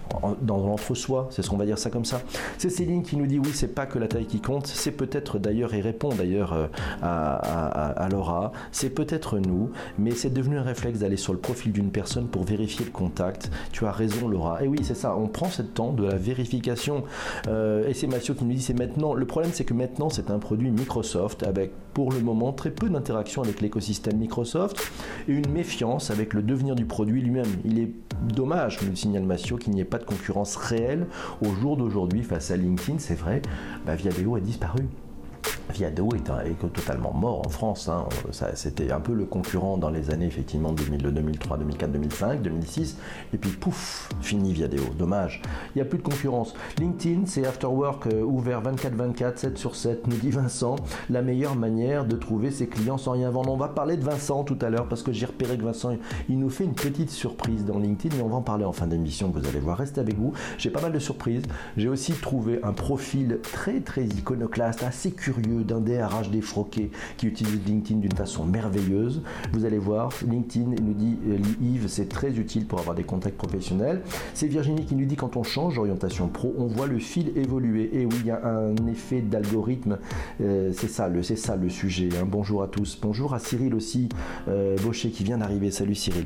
dans 0.41 0.57
l'entre-soi, 0.57 1.27
c'est 1.31 1.41
ce 1.41 1.49
qu'on 1.49 1.57
va 1.57 1.65
dire 1.65 1.77
ça 1.77 1.89
comme 1.89 2.05
ça. 2.05 2.21
C'est 2.57 2.69
Céline 2.69 3.03
qui 3.03 3.17
nous 3.17 3.27
dit 3.27 3.39
oui, 3.39 3.49
c'est 3.53 3.73
pas 3.73 3.85
que 3.85 3.99
la 3.99 4.07
taille 4.07 4.25
qui 4.25 4.41
compte, 4.41 4.67
c'est 4.67 4.91
peut-être 4.91 5.39
d'ailleurs, 5.39 5.73
et 5.73 5.81
répond 5.81 6.09
d'ailleurs 6.09 6.53
euh, 6.53 6.67
à, 7.01 8.07
Laura, 8.11 8.51
c'est 8.71 8.89
peut-être 8.89 9.39
nous, 9.39 9.71
mais 9.97 10.11
c'est 10.11 10.29
devenu 10.29 10.57
un 10.57 10.63
réflexe 10.63 10.99
d'aller 10.99 11.17
sur 11.17 11.33
le 11.33 11.39
profil 11.39 11.71
d'une 11.71 11.91
personne 11.91 12.27
pour 12.27 12.43
vérifier 12.43 12.85
le 12.85 12.91
contact. 12.91 13.51
Tu 13.71 13.85
as 13.85 13.91
raison 13.91 14.27
Laura. 14.27 14.63
Et 14.63 14.67
oui, 14.67 14.79
c'est 14.83 14.95
ça, 14.95 15.15
on 15.15 15.27
prend 15.27 15.49
ce 15.49 15.61
temps 15.61 15.93
de 15.93 16.05
la 16.05 16.15
vérification. 16.15 17.03
Euh, 17.47 17.87
et 17.87 17.93
c'est 17.93 18.07
Mathieu 18.07 18.33
qui 18.33 18.45
nous 18.45 18.53
dit 18.53 18.61
c'est 18.61 18.73
maintenant, 18.73 19.13
le 19.13 19.25
problème 19.25 19.51
c'est 19.53 19.65
que 19.65 19.73
maintenant 19.73 20.09
c'est 20.09 20.31
un 20.31 20.39
produit 20.39 20.71
Microsoft 20.71 21.43
avec 21.43 21.71
pour 21.93 22.11
le 22.11 22.19
moment 22.19 22.53
très 22.53 22.71
peu 22.71 22.89
d'interaction 22.89 23.41
avec 23.41 23.61
l'écosystème 23.61 24.17
Microsoft 24.17 24.79
et 25.27 25.33
une 25.33 25.49
méfiance 25.49 26.11
avec 26.11 26.33
le 26.33 26.41
devenir 26.41 26.75
du 26.75 26.85
produit 26.85 27.21
lui-même. 27.21 27.47
Il 27.65 27.79
est 27.79 27.91
dommage, 28.21 28.79
nous 28.81 28.95
signale 28.95 29.23
Massio, 29.23 29.57
n'y 29.69 29.81
ait 29.81 29.85
pas 29.85 29.97
de 29.97 30.05
concurrence 30.05 30.55
réelle 30.55 31.07
au 31.41 31.53
jour 31.53 31.77
d'aujourd'hui 31.77 32.23
face 32.23 32.51
à 32.51 32.57
LinkedIn. 32.57 32.99
C'est 32.99 33.17
vrai, 33.17 33.41
bah, 33.85 33.95
Viadeo 33.95 34.35
a 34.35 34.39
disparu. 34.39 34.87
Viado 35.73 36.09
est, 36.15 36.29
est, 36.49 36.73
totalement 36.73 37.13
mort 37.13 37.45
en 37.45 37.49
France. 37.49 37.89
Hein. 37.89 38.05
C'était 38.55 38.91
un 38.91 38.99
peu 38.99 39.13
le 39.13 39.25
concurrent 39.25 39.77
dans 39.77 39.89
les 39.89 40.09
années 40.09 40.25
effectivement 40.25 40.71
2002, 40.73 41.11
2003, 41.11 41.57
2004, 41.57 41.91
2005, 41.91 42.41
2006. 42.41 42.97
Et 43.33 43.37
puis 43.37 43.51
pouf, 43.51 44.09
fini 44.21 44.51
Viadeo. 44.51 44.81
Dommage. 44.97 45.41
Il 45.73 45.77
n'y 45.77 45.81
a 45.81 45.85
plus 45.85 45.99
de 45.99 46.03
concurrence. 46.03 46.53
LinkedIn, 46.79 47.21
c'est 47.25 47.45
After 47.45 47.67
Work 47.67 48.07
euh, 48.07 48.23
ouvert 48.23 48.61
24-24, 48.63 49.37
7 49.37 49.57
sur 49.57 49.75
7, 49.75 50.07
nous 50.07 50.17
dit 50.17 50.31
Vincent. 50.31 50.75
La 51.09 51.21
meilleure 51.21 51.55
manière 51.55 52.05
de 52.05 52.15
trouver 52.15 52.51
ses 52.51 52.67
clients 52.67 52.97
sans 52.97 53.11
rien 53.11 53.29
vendre. 53.29 53.51
On 53.51 53.57
va 53.57 53.69
parler 53.69 53.95
de 53.95 54.03
Vincent 54.03 54.43
tout 54.43 54.57
à 54.61 54.69
l'heure 54.69 54.87
parce 54.87 55.03
que 55.03 55.13
j'ai 55.13 55.27
repéré 55.27 55.57
que 55.57 55.63
Vincent, 55.63 55.95
il 56.29 56.39
nous 56.39 56.49
fait 56.49 56.65
une 56.65 56.73
petite 56.73 57.11
surprise 57.11 57.63
dans 57.63 57.77
LinkedIn. 57.77 58.15
Mais 58.17 58.23
on 58.23 58.29
va 58.29 58.37
en 58.37 58.41
parler 58.41 58.65
en 58.65 58.73
fin 58.73 58.87
d'émission. 58.87 59.29
Vous 59.29 59.47
allez 59.47 59.59
voir. 59.59 59.77
Restez 59.77 60.01
avec 60.01 60.17
vous. 60.17 60.33
J'ai 60.57 60.71
pas 60.71 60.81
mal 60.81 60.91
de 60.91 60.99
surprises. 60.99 61.43
J'ai 61.77 61.89
aussi 61.89 62.13
trouvé 62.13 62.59
un 62.63 62.73
profil 62.73 63.39
très 63.43 63.79
très 63.79 64.05
iconoclaste, 64.05 64.83
assez 64.83 65.11
curieux 65.11 65.28
d'un 65.37 65.79
DRH 65.79 66.29
défroqué 66.29 66.91
qui 67.17 67.27
utilise 67.27 67.59
LinkedIn 67.65 67.99
d'une 67.99 68.15
façon 68.15 68.45
merveilleuse. 68.45 69.21
Vous 69.53 69.65
allez 69.65 69.77
voir, 69.77 70.11
LinkedIn 70.27 70.81
nous 70.81 70.93
dit 70.93 71.17
euh, 71.27 71.37
Yves, 71.61 71.87
c'est 71.87 72.09
très 72.09 72.31
utile 72.33 72.65
pour 72.65 72.79
avoir 72.79 72.95
des 72.95 73.03
contacts 73.03 73.37
professionnels. 73.37 74.01
C'est 74.33 74.47
Virginie 74.47 74.85
qui 74.85 74.95
nous 74.95 75.05
dit 75.05 75.15
quand 75.15 75.37
on 75.37 75.43
change 75.43 75.75
d'orientation 75.75 76.27
pro, 76.27 76.53
on 76.57 76.67
voit 76.67 76.87
le 76.87 76.99
fil 76.99 77.37
évoluer. 77.37 77.89
Et 77.93 78.05
oui, 78.05 78.15
il 78.21 78.27
y 78.27 78.31
a 78.31 78.45
un 78.45 78.75
effet 78.87 79.21
d'algorithme. 79.21 79.97
Euh, 80.41 80.71
c'est 80.73 80.89
ça, 80.89 81.07
le, 81.07 81.23
c'est 81.23 81.35
ça 81.35 81.55
le 81.55 81.69
sujet. 81.69 82.09
Hein. 82.19 82.27
Bonjour 82.29 82.63
à 82.63 82.67
tous. 82.67 82.97
Bonjour 83.01 83.33
à 83.33 83.39
Cyril 83.39 83.75
aussi, 83.75 84.09
euh, 84.47 84.75
qui 84.91 85.23
vient 85.23 85.37
d'arriver. 85.37 85.71
Salut 85.71 85.95
Cyril. 85.95 86.25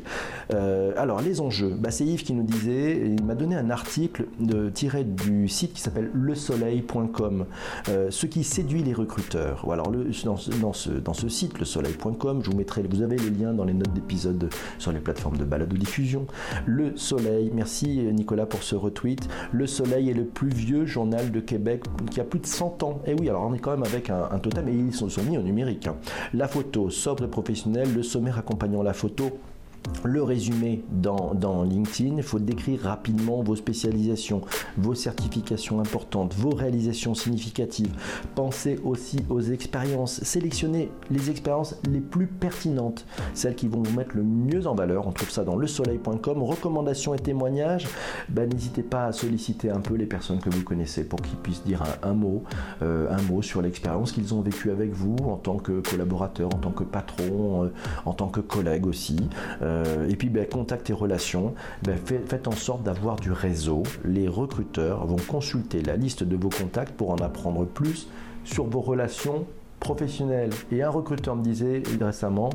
Alors 0.98 1.22
les 1.22 1.42
enjeux. 1.42 1.76
Bah, 1.78 1.92
c'est 1.92 2.06
Yves 2.06 2.24
qui 2.24 2.34
nous 2.34 2.44
disait, 2.44 3.02
il 3.06 3.24
m'a 3.24 3.36
donné 3.36 3.56
un 3.56 3.70
article 3.70 4.26
de, 4.40 4.70
tiré 4.70 5.04
du 5.04 5.48
site 5.48 5.74
qui 5.74 5.82
s'appelle 5.82 6.10
lesoleil.com. 6.14 7.46
ce 8.10 8.26
qui 8.26 8.44
séduit 8.44 8.84
les 8.84 8.93
les 8.94 9.00
recruteurs. 9.00 9.66
Alors 9.72 9.90
le, 9.90 10.06
dans, 10.24 10.38
ce, 10.38 10.52
dans, 10.92 11.14
ce, 11.14 11.30
site, 11.30 11.58
le 11.60 11.66
soleil.com, 11.66 12.42
je 12.44 12.52
vous 12.52 12.58
mettrai, 12.58 12.84
vous 12.84 13.02
avez 13.02 13.18
les 13.18 13.30
liens 13.32 13.54
dans 13.54 13.66
les 13.66 13.74
notes 13.74 13.92
d'épisode 13.94 14.50
sur 14.78 14.92
les 14.92 15.00
plateformes 15.00 15.38
de 15.38 15.44
balade 15.44 15.74
ou 15.74 15.78
diffusion. 15.78 16.28
Le 16.66 16.96
Soleil, 16.96 17.52
merci 17.54 17.88
Nicolas 18.14 18.46
pour 18.46 18.62
ce 18.62 18.76
retweet. 18.76 19.28
Le 19.52 19.66
Soleil 19.66 20.10
est 20.10 20.14
le 20.14 20.26
plus 20.26 20.50
vieux 20.50 20.86
journal 20.86 21.32
de 21.32 21.40
Québec 21.40 21.86
qui 22.12 22.20
a 22.22 22.24
plus 22.24 22.40
de 22.40 22.46
100 22.46 22.84
ans. 22.84 23.02
Et 23.06 23.12
eh 23.12 23.16
oui, 23.20 23.30
alors 23.30 23.44
on 23.44 23.54
est 23.54 23.60
quand 23.60 23.72
même 23.72 23.84
avec 23.84 24.10
un, 24.10 24.30
un 24.32 24.40
totem 24.40 24.68
ils 24.70 24.94
sont, 24.94 25.10
sont 25.10 25.24
mis 25.24 25.38
au 25.38 25.42
numérique. 25.42 25.88
Hein. 25.88 25.96
La 26.34 26.48
photo 26.48 26.90
sobre 26.90 27.24
et 27.24 27.28
professionnelle, 27.28 27.94
le 27.94 28.04
sommaire 28.04 28.38
accompagnant 28.38 28.84
la 28.84 28.94
photo 28.94 29.32
le 30.04 30.24
résumé 30.24 30.84
dans, 30.92 31.64
LinkedIn, 31.64 32.18
il 32.18 32.24
faut 32.24 32.40
décrire 32.40 32.82
rapidement 32.82 33.42
vos 33.42 33.56
spécialisations, 33.56 34.42
vos 34.78 34.96
certifications 34.96 35.80
importantes, 35.80 36.34
vos 36.36 36.52
réalisations 36.52 37.16
significatives. 37.16 37.94
Pensez 38.36 38.80
aussi 38.84 39.20
aux 39.30 39.42
expériences. 39.42 40.24
Sélectionnez 40.24 40.92
les 41.10 41.30
expériences 41.30 41.76
les 41.90 42.00
plus 42.00 42.28
pertinentes, 42.28 43.06
celles 43.34 43.56
qui 43.56 43.68
vont 43.68 43.84
vous 43.84 43.96
mettre 43.96 44.16
le 44.16 44.24
mieux 44.24 44.68
en 44.68 44.76
valeur. 44.76 45.08
On 45.08 45.12
trouve 45.12 45.30
ça 45.30 45.44
dans 45.44 45.56
lesoleil.com. 45.56 46.44
Recommandations 46.44 47.14
et 47.14 47.20
témoignages. 47.20 47.88
Ben, 48.30 48.50
n'hésitez 48.50 48.84
pas 48.84 49.06
à 49.06 49.12
solliciter 49.12 49.70
un 49.70 49.80
peu 49.80 49.96
les 49.96 50.06
personnes 50.06 50.40
que 50.40 50.50
vous 50.50 50.64
connaissez 50.64 51.04
pour 51.04 51.22
qu'ils 51.22 51.38
puissent 51.38 51.64
dire 51.64 51.84
un, 52.04 52.14
mot, 52.14 52.44
euh, 52.82 53.08
un 53.10 53.22
mot 53.24 53.42
sur 53.42 53.62
l'expérience 53.62 54.12
qu'ils 54.12 54.34
ont 54.34 54.42
vécue 54.42 54.72
avec 54.72 54.92
vous 54.92 55.16
en 55.26 55.38
tant 55.38 55.58
que 55.58 55.82
collaborateur, 55.82 56.48
en 56.48 56.58
tant 56.58 56.72
que 56.72 56.84
patron, 56.84 57.66
euh, 57.66 57.74
en 58.06 58.14
tant 58.14 58.28
que 58.28 58.40
collègue 58.40 58.86
aussi. 58.86 59.18
Euh, 59.62 59.73
euh, 59.74 60.10
et 60.10 60.16
puis, 60.16 60.30
ben, 60.30 60.46
contact 60.46 60.90
et 60.90 60.94
relations, 60.94 61.54
ben, 61.84 61.98
faites 61.98 62.48
en 62.48 62.52
sorte 62.52 62.84
d'avoir 62.84 63.16
du 63.18 63.32
réseau. 63.32 63.84
Les 64.06 64.28
recruteurs 64.28 65.06
vont 65.06 65.18
consulter 65.28 65.82
la 65.82 65.96
liste 65.96 66.24
de 66.24 66.36
vos 66.36 66.50
contacts 66.50 66.94
pour 66.94 67.12
en 67.12 67.18
apprendre 67.18 67.66
plus 67.66 68.08
sur 68.44 68.66
vos 68.66 68.82
relations 68.82 69.46
professionnelles. 69.80 70.52
Et 70.72 70.82
un 70.82 70.90
recruteur 70.90 71.36
me 71.36 71.44
disait 71.44 71.84
récemment, 72.00 72.50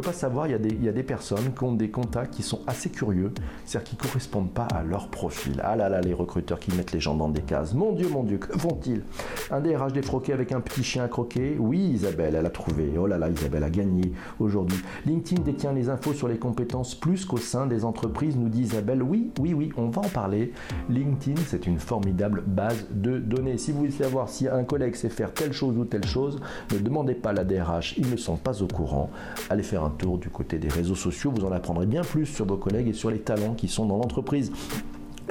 pas 0.00 0.12
savoir, 0.12 0.46
il 0.46 0.50
y, 0.52 0.88
a 0.88 0.92
des, 0.92 1.02
personnes 1.02 1.52
qui 1.56 1.64
ont 1.64 1.72
des 1.72 1.90
contacts 1.90 2.34
qui 2.34 2.42
sont 2.42 2.60
assez 2.66 2.90
curieux, 2.90 3.32
c'est-à-dire 3.64 3.90
qui 3.90 3.96
ne 3.96 4.02
correspondent 4.02 4.50
pas 4.50 4.66
à 4.74 4.82
leur 4.82 5.08
profil. 5.08 5.60
Ah 5.62 5.76
là 5.76 5.88
là, 5.88 6.00
les 6.00 6.14
recruteurs 6.14 6.58
qui 6.58 6.74
mettent 6.74 6.92
les 6.92 7.00
gens 7.00 7.14
dans 7.14 7.28
des 7.28 7.42
cases. 7.42 7.74
Mon 7.74 7.92
Dieu, 7.92 8.08
mon 8.08 8.22
Dieu, 8.22 8.38
que 8.38 8.56
font-ils? 8.58 9.02
Un 9.50 9.60
DRH 9.60 9.92
défroqué 9.92 10.32
avec 10.32 10.52
un 10.52 10.60
petit 10.60 10.82
chien 10.82 11.04
à 11.04 11.08
croquer? 11.08 11.56
Oui, 11.58 11.78
Isabelle, 11.78 12.34
elle 12.34 12.46
a 12.46 12.50
trouvé. 12.50 12.92
Oh 12.98 13.06
là 13.06 13.18
là, 13.18 13.28
Isabelle 13.28 13.64
a 13.64 13.70
gagné 13.70 14.12
aujourd'hui. 14.38 14.78
LinkedIn 15.06 15.42
détient 15.42 15.72
les 15.72 15.88
infos 15.88 16.12
sur 16.12 16.28
les 16.28 16.38
compétences 16.38 16.94
plus 16.94 17.24
qu'au 17.24 17.38
sein 17.38 17.66
des 17.66 17.84
entreprises, 17.84 18.36
nous 18.36 18.48
dit 18.48 18.62
Isabelle. 18.62 19.02
Oui, 19.02 19.30
oui, 19.40 19.54
oui, 19.54 19.72
on 19.76 19.88
va 19.88 20.02
en 20.02 20.08
parler. 20.08 20.52
LinkedIn, 20.90 21.40
c'est 21.46 21.66
une 21.66 21.78
formidable 21.78 22.42
base 22.46 22.86
de 22.90 23.18
données. 23.18 23.58
Si 23.58 23.72
vous 23.72 23.78
voulez 23.78 23.90
savoir 23.90 24.28
si 24.28 24.48
un 24.48 24.64
collègue 24.64 24.94
sait 24.94 25.08
faire 25.08 25.32
telle 25.32 25.52
chose 25.52 25.76
ou 25.76 25.84
telle 25.84 26.06
chose, 26.06 26.40
ne 26.72 26.78
demandez 26.78 27.14
pas 27.14 27.32
la 27.32 27.44
DRH, 27.44 27.94
ils 27.96 28.10
ne 28.10 28.16
sont 28.16 28.36
pas 28.36 28.62
au 28.62 28.66
courant. 28.66 29.10
Allez 29.50 29.62
faire 29.62 29.84
un 29.84 29.87
tour 29.90 30.18
du 30.18 30.30
côté 30.30 30.58
des 30.58 30.68
réseaux 30.68 30.94
sociaux, 30.94 31.32
vous 31.34 31.44
en 31.44 31.52
apprendrez 31.52 31.86
bien 31.86 32.02
plus 32.02 32.26
sur 32.26 32.46
vos 32.46 32.56
collègues 32.56 32.88
et 32.88 32.92
sur 32.92 33.10
les 33.10 33.20
talents 33.20 33.54
qui 33.54 33.68
sont 33.68 33.86
dans 33.86 33.96
l'entreprise 33.96 34.52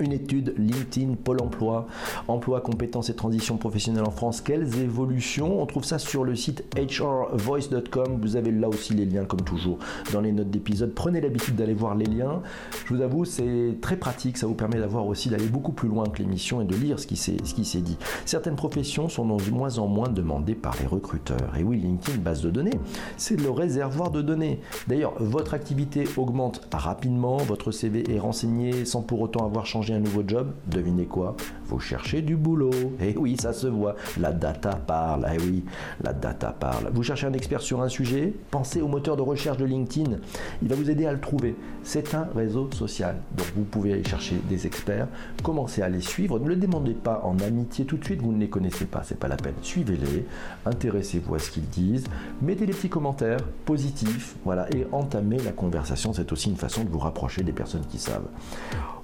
une 0.02 0.14
étude 0.14 0.54
LinkedIn, 0.58 1.16
Pôle 1.24 1.42
emploi, 1.42 1.88
emploi, 2.28 2.62
compétences 2.62 3.10
et 3.10 3.16
transition 3.16 3.58
professionnelle 3.58 4.06
en 4.06 4.12
France. 4.12 4.42
Quelles 4.42 4.80
évolutions? 4.80 5.62
On 5.62 5.66
trouve 5.66 5.84
ça 5.84 6.00
sur 6.00 6.24
le 6.24 6.36
site 6.36 6.64
hrvoice.com. 6.76 8.20
Vous 8.22 8.36
avez 8.36 8.52
là 8.52 8.68
aussi 8.70 8.94
les 8.94 9.06
liens, 9.06 9.26
comme 9.26 9.42
toujours, 9.42 9.80
dans 10.14 10.22
les 10.22 10.32
notes 10.32 10.50
d'épisode. 10.50 10.94
Prenez 10.94 11.22
l'habitude 11.22 11.56
d'aller 11.56 11.74
voir 11.74 11.96
les 11.96 12.06
liens. 12.06 12.42
Je 12.86 12.94
vous 12.94 13.02
avoue, 13.02 13.26
c'est 13.26 13.76
très 13.82 13.98
pratique. 13.98 14.38
Ça 14.38 14.48
vous 14.48 14.56
permet 14.56 14.80
d'avoir 14.80 15.08
aussi 15.08 15.30
d'aller 15.30 15.48
beaucoup 15.48 15.72
plus 15.72 15.90
loin 15.90 16.06
que 16.06 16.20
l'émission 16.20 16.62
et 16.62 16.66
de 16.66 16.76
lire 16.76 17.00
ce 17.00 17.08
qui 17.08 17.16
s'est 17.18 17.82
dit. 17.82 17.98
Certaines 18.26 18.56
professions 18.56 19.10
sont 19.10 19.26
de 19.26 19.52
moins 19.52 19.78
en 19.78 19.88
moins 19.88 20.10
demandées 20.10 20.56
par 20.56 20.76
les 20.80 20.86
recruteurs. 20.86 21.56
Et 21.58 21.64
oui, 21.64 21.78
LinkedIn, 21.78 22.20
base 22.20 22.42
de 22.42 22.50
données, 22.50 22.80
c'est 23.18 23.40
le 23.40 23.50
réservoir 23.50 24.12
de 24.12 24.22
données. 24.22 24.60
D'ailleurs, 24.88 25.14
votre 25.20 25.54
activité 25.54 26.06
augmente 26.18 26.68
rapidement, 26.72 27.38
votre 27.38 27.72
CV 27.72 28.04
est 28.14 28.20
renseigné 28.20 28.86
sans 28.86 29.02
pour 29.02 29.22
autant 29.22 29.46
avoir 29.46 29.66
changé 29.66 29.87
un 29.94 30.00
nouveau 30.00 30.24
job, 30.26 30.52
devinez 30.68 31.06
quoi? 31.06 31.36
Vous 31.66 31.80
cherchez 31.80 32.22
du 32.22 32.36
boulot. 32.36 32.72
Et 33.00 33.14
eh 33.16 33.18
oui, 33.18 33.38
ça 33.38 33.54
se 33.54 33.68
voit. 33.68 33.96
La 34.20 34.32
data 34.32 34.76
parle. 34.76 35.28
Eh 35.34 35.42
oui, 35.42 35.64
la 36.02 36.14
data 36.14 36.56
parle. 36.58 36.90
Vous 36.94 37.04
cherchez 37.04 37.28
un 37.28 37.34
expert 37.34 37.62
sur 37.62 37.82
un 37.82 37.90
sujet? 37.90 38.34
Pensez 38.52 38.82
au 38.82 38.88
moteur 38.88 39.18
de 39.18 39.22
recherche 39.22 39.58
de 39.58 39.66
LinkedIn. 39.66 40.18
Il 40.62 40.68
va 40.68 40.76
vous 40.76 40.90
aider 40.90 41.06
à 41.06 41.14
le 41.14 41.20
trouver. 41.20 41.56
C'est 41.84 42.16
un 42.16 42.28
réseau 42.36 42.70
social. 42.72 43.18
Donc 43.36 43.48
vous 43.56 43.64
pouvez 43.64 43.94
aller 43.94 44.04
chercher 44.04 44.40
des 44.50 44.66
experts, 44.66 45.08
commencez 45.44 45.82
à 45.82 45.90
les 45.90 46.02
suivre. 46.02 46.40
Ne 46.40 46.48
le 46.48 46.56
demandez 46.56 46.94
pas 46.94 47.22
en 47.24 47.38
amitié 47.40 47.86
tout 47.86 47.98
de 47.98 48.04
suite, 48.04 48.22
vous 48.22 48.32
ne 48.32 48.40
les 48.40 48.50
connaissez 48.50 48.86
pas, 48.86 49.04
c'est 49.04 49.20
pas 49.20 49.28
la 49.28 49.38
peine. 49.38 49.56
Suivez-les, 49.62 50.26
intéressez-vous 50.66 51.36
à 51.36 51.40
ce 51.40 51.52
qu'ils 51.52 51.68
disent, 51.68 52.06
mettez 52.42 52.66
des 52.66 52.74
petits 52.74 52.90
commentaires 52.90 53.40
positifs, 53.66 54.36
voilà, 54.44 54.68
et 54.76 54.86
entamez 54.92 55.38
la 55.38 55.52
conversation. 55.52 56.14
C'est 56.14 56.32
aussi 56.32 56.50
une 56.50 56.58
façon 56.58 56.84
de 56.84 56.90
vous 56.90 57.00
rapprocher 57.00 57.44
des 57.44 57.52
personnes 57.52 57.86
qui 57.90 57.98
savent. 57.98 58.28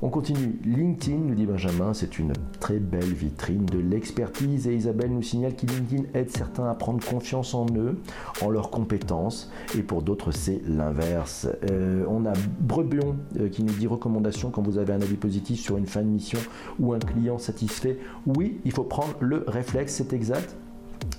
On 0.02 0.10
continue. 0.10 0.60
LinkedIn, 0.74 1.18
nous 1.18 1.36
dit 1.36 1.46
Benjamin, 1.46 1.94
c'est 1.94 2.18
une 2.18 2.34
très 2.60 2.80
belle 2.80 3.14
vitrine 3.14 3.66
de 3.66 3.78
l'expertise 3.78 4.68
et 4.68 4.76
Isabelle 4.76 5.12
nous 5.12 5.22
signale 5.22 5.56
que 5.56 5.66
LinkedIn 5.66 6.04
aide 6.14 6.32
certains 6.32 6.70
à 6.70 6.74
prendre 6.74 7.06
confiance 7.06 7.54
en 7.54 7.68
eux, 7.76 8.00
en 8.42 8.50
leurs 8.50 8.72
compétences 8.72 9.52
et 9.78 9.84
pour 9.84 10.02
d'autres 10.02 10.32
c'est 10.32 10.62
l'inverse. 10.68 11.48
Euh, 11.70 12.06
on 12.08 12.26
a 12.26 12.34
Brebion 12.60 13.18
euh, 13.40 13.50
qui 13.50 13.64
nous 13.64 13.74
dit 13.74 13.88
recommandation 13.88 14.50
quand 14.50 14.64
vous 14.64 14.78
avez 14.78 14.94
un 14.94 15.02
avis 15.02 15.16
positif 15.16 15.60
sur 15.60 15.78
une 15.78 15.86
fin 15.86 16.02
de 16.02 16.08
mission 16.08 16.40
ou 16.80 16.94
un 16.94 17.00
client 17.00 17.38
satisfait. 17.38 18.00
Oui, 18.26 18.60
il 18.66 18.72
faut 18.72 18.84
prendre 18.84 19.16
le 19.20 19.44
réflexe, 19.48 19.94
c'est 19.96 20.14
exact. 20.14 20.56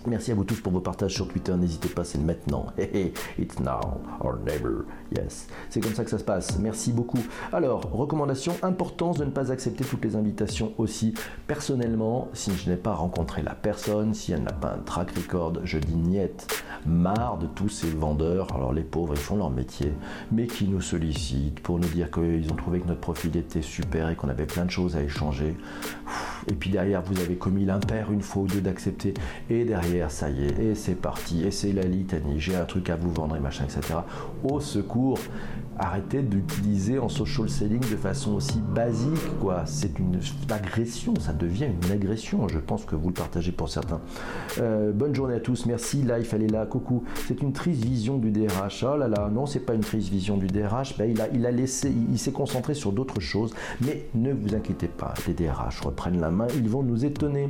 Merci 0.06 0.32
à 0.32 0.34
vous 0.34 0.44
tous 0.44 0.60
pour 0.60 0.72
vos 0.72 0.80
partages 0.80 1.14
sur 1.14 1.28
Twitter. 1.28 1.54
N'hésitez 1.56 1.88
pas, 1.88 2.04
c'est 2.04 2.18
maintenant. 2.18 2.66
It's 3.38 3.58
now 3.58 4.00
or 4.20 4.36
never. 4.44 4.84
Yes. 5.16 5.46
C'est 5.70 5.80
comme 5.80 5.94
ça 5.94 6.04
que 6.04 6.10
ça 6.10 6.18
se 6.18 6.24
passe. 6.24 6.58
Merci 6.58 6.92
beaucoup. 6.92 7.20
Alors, 7.52 7.90
recommandation 7.92 8.54
importance 8.62 9.18
de 9.18 9.24
ne 9.24 9.30
pas 9.30 9.50
accepter 9.50 9.84
toutes 9.84 10.04
les 10.04 10.16
invitations 10.16 10.72
aussi. 10.78 11.14
Personnellement, 11.46 12.28
si 12.34 12.52
je 12.52 12.70
n'ai 12.70 12.76
pas 12.76 12.94
rencontré 12.94 13.42
la 13.42 13.54
personne, 13.54 14.14
si 14.14 14.32
elle 14.32 14.42
n'a 14.42 14.52
pas 14.52 14.74
un 14.74 14.82
track 14.82 15.10
record, 15.16 15.54
je 15.64 15.78
dis 15.78 15.96
niette. 15.96 16.46
Marre 16.86 17.38
de 17.38 17.46
tous 17.46 17.70
ces 17.70 17.88
vendeurs. 17.88 18.54
Alors, 18.54 18.72
les 18.72 18.82
pauvres, 18.82 19.14
ils 19.14 19.20
font 19.20 19.36
leur 19.36 19.50
métier, 19.50 19.92
mais 20.32 20.46
qui 20.46 20.68
nous 20.68 20.82
sollicitent 20.82 21.60
pour 21.60 21.78
nous 21.78 21.88
dire 21.88 22.10
qu'ils 22.10 22.52
ont 22.52 22.56
trouvé 22.56 22.80
que 22.80 22.88
notre 22.88 23.00
profil 23.00 23.36
était 23.36 23.62
super 23.62 24.10
et 24.10 24.16
qu'on 24.16 24.28
avait 24.28 24.46
plein 24.46 24.66
de 24.66 24.70
choses 24.70 24.96
à 24.96 25.02
échanger. 25.02 25.56
Et 26.48 26.54
puis 26.54 26.70
derrière, 26.70 27.02
vous 27.02 27.20
avez 27.20 27.36
commis 27.36 27.64
l'impair 27.64 28.12
une 28.12 28.20
fois 28.20 28.42
ou 28.42 28.46
deux 28.46 28.60
d'accepter. 28.60 29.14
Et 29.50 29.64
derrière, 29.64 30.10
ça 30.10 30.30
y 30.30 30.44
est, 30.44 30.58
et 30.58 30.74
c'est 30.74 30.94
parti, 30.94 31.44
et 31.44 31.50
c'est 31.50 31.72
la 31.72 31.82
litanie, 31.82 32.40
j'ai 32.40 32.56
un 32.56 32.64
truc 32.64 32.90
à 32.90 32.96
vous 32.96 33.12
vendre 33.12 33.36
et 33.36 33.40
machin, 33.40 33.64
etc. 33.64 34.00
Au 34.42 34.60
secours, 34.60 35.18
arrêtez 35.78 36.22
d'utiliser 36.22 36.98
en 36.98 37.08
social 37.08 37.48
selling 37.48 37.80
de 37.80 37.96
façon 37.96 38.34
aussi 38.34 38.60
basique, 38.74 39.38
quoi. 39.40 39.62
C'est 39.66 39.98
une 39.98 40.18
agression, 40.50 41.14
ça 41.18 41.32
devient 41.32 41.66
une 41.66 41.92
agression. 41.92 42.48
Je 42.48 42.58
pense 42.58 42.84
que 42.84 42.94
vous 42.94 43.08
le 43.08 43.14
partagez 43.14 43.52
pour 43.52 43.68
certains. 43.68 44.00
Euh, 44.58 44.92
bonne 44.92 45.14
journée 45.14 45.34
à 45.34 45.40
tous, 45.40 45.66
merci. 45.66 46.02
Là, 46.02 46.18
il 46.18 46.24
fallait 46.24 46.46
là, 46.46 46.66
coucou. 46.66 47.04
C'est 47.26 47.42
une 47.42 47.52
triste 47.52 47.84
vision 47.84 48.18
du 48.18 48.30
DRH. 48.30 48.84
Oh 48.84 48.96
là 48.96 49.08
là, 49.08 49.30
non, 49.32 49.46
c'est 49.46 49.60
pas 49.60 49.74
une 49.74 49.80
triste 49.80 50.08
vision 50.08 50.36
du 50.36 50.46
DRH. 50.46 50.96
Ben, 50.98 51.10
il 51.10 51.20
a, 51.20 51.28
il 51.32 51.46
a 51.46 51.50
laissé, 51.50 51.92
il, 52.10 52.18
s'est 52.18 52.32
concentré 52.32 52.74
sur 52.74 52.92
d'autres 52.92 53.20
choses. 53.20 53.54
Mais 53.80 54.06
ne 54.14 54.32
vous 54.32 54.54
inquiétez 54.54 54.88
pas, 54.88 55.14
les 55.26 55.34
DRH 55.34 55.80
reprennent 55.80 56.20
la 56.20 56.30
main, 56.30 56.46
ils 56.56 56.68
vont 56.68 56.82
nous 56.82 57.04
étonner. 57.04 57.48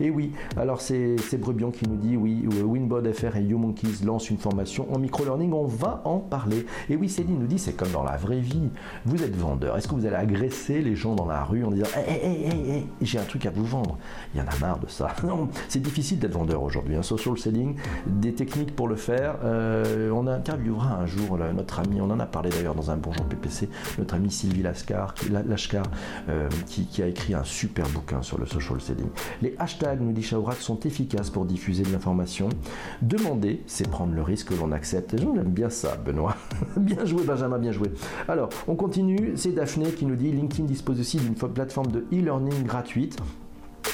Et 0.00 0.10
oui, 0.10 0.32
alors 0.56 0.80
c'est 0.80 1.16
Brebion 1.38 1.70
qui 1.70 1.88
nous 1.88 1.96
dit 1.96 2.16
oui, 2.16 2.46
Winbod 2.46 3.10
FR 3.12 3.36
et 3.36 3.42
YouMonkeys 3.42 4.04
lancent 4.04 4.30
une 4.30 4.38
formation 4.38 4.92
en 4.94 4.98
micro-learning. 4.98 5.52
On 5.52 5.66
va 5.66 6.02
en 6.04 6.18
parler. 6.18 6.66
Et 6.88 6.96
oui, 6.96 7.08
Céline 7.08 7.38
nous 7.38 7.46
dit 7.46 7.58
c'est 7.66 7.72
comme 7.72 7.90
dans 7.90 8.04
la 8.04 8.16
vraie 8.16 8.38
vie. 8.38 8.68
Vous 9.06 9.24
êtes 9.24 9.34
vendeur. 9.34 9.76
Est-ce 9.76 9.88
que 9.88 9.94
vous 9.96 10.06
allez 10.06 10.14
agresser 10.14 10.82
les 10.82 10.94
gens 10.94 11.16
dans 11.16 11.26
la 11.26 11.42
rue 11.42 11.64
en 11.64 11.72
disant 11.72 11.88
Hé, 11.96 12.12
hé, 12.12 12.76
hé, 12.76 12.86
j'ai 13.02 13.18
un 13.18 13.24
truc 13.24 13.44
à 13.44 13.50
vous 13.50 13.64
vendre 13.64 13.98
Il 14.32 14.38
y 14.38 14.40
en 14.40 14.46
a 14.46 14.56
marre 14.60 14.78
de 14.78 14.86
ça. 14.86 15.08
Non, 15.26 15.48
c'est 15.68 15.82
difficile 15.82 16.20
d'être 16.20 16.34
vendeur 16.34 16.62
aujourd'hui. 16.62 16.94
Un 16.94 17.02
social 17.02 17.36
selling, 17.36 17.74
des 18.06 18.32
techniques 18.32 18.76
pour 18.76 18.86
le 18.86 18.94
faire. 18.94 19.38
Euh, 19.42 20.10
on 20.10 20.28
interviewera 20.28 20.94
un 20.94 21.06
jour 21.06 21.36
notre 21.38 21.80
ami, 21.80 22.00
on 22.00 22.08
en 22.10 22.20
a 22.20 22.26
parlé 22.26 22.50
d'ailleurs 22.50 22.76
dans 22.76 22.90
un 22.92 22.96
Bonjour 22.96 23.24
PPC, 23.26 23.68
notre 23.98 24.14
ami 24.14 24.30
Sylvie 24.30 24.62
Lascar, 24.62 25.14
qui, 25.14 25.28
Lashkar, 25.28 25.84
euh, 26.28 26.48
qui, 26.66 27.02
a 27.02 27.08
écrit 27.08 27.34
un 27.34 27.42
super 27.42 27.88
bouquin 27.88 28.22
sur 28.22 28.38
le 28.38 28.46
social 28.46 28.80
selling. 28.80 29.08
Les 29.42 29.56
hashtags, 29.58 30.00
nous 30.00 30.12
dit 30.12 30.22
Shaourak, 30.22 30.58
sont 30.58 30.78
efficaces 30.80 31.30
pour 31.30 31.44
diffuser 31.44 31.82
de 31.82 31.90
l'information. 31.90 32.48
Demander, 33.02 33.64
c'est 33.66 33.88
prendre 33.90 34.14
le 34.14 34.22
risque 34.22 34.50
que 34.50 34.54
l'on 34.54 34.70
accepte. 34.70 35.16
J'aime 35.18 35.42
bien 35.42 35.68
ça, 35.68 35.96
Benoît. 35.96 36.36
bien 36.76 37.04
joué, 37.04 37.24
Benjamin 37.24 37.55
bien 37.58 37.72
joué. 37.72 37.90
Alors, 38.28 38.48
on 38.68 38.74
continue. 38.74 39.32
C'est 39.36 39.52
Daphné 39.52 39.90
qui 39.90 40.06
nous 40.06 40.16
dit 40.16 40.32
LinkedIn 40.32 40.64
dispose 40.64 41.00
aussi 41.00 41.18
d'une 41.18 41.34
plateforme 41.34 41.90
de 41.90 42.04
e-learning 42.12 42.64
gratuite. 42.64 43.18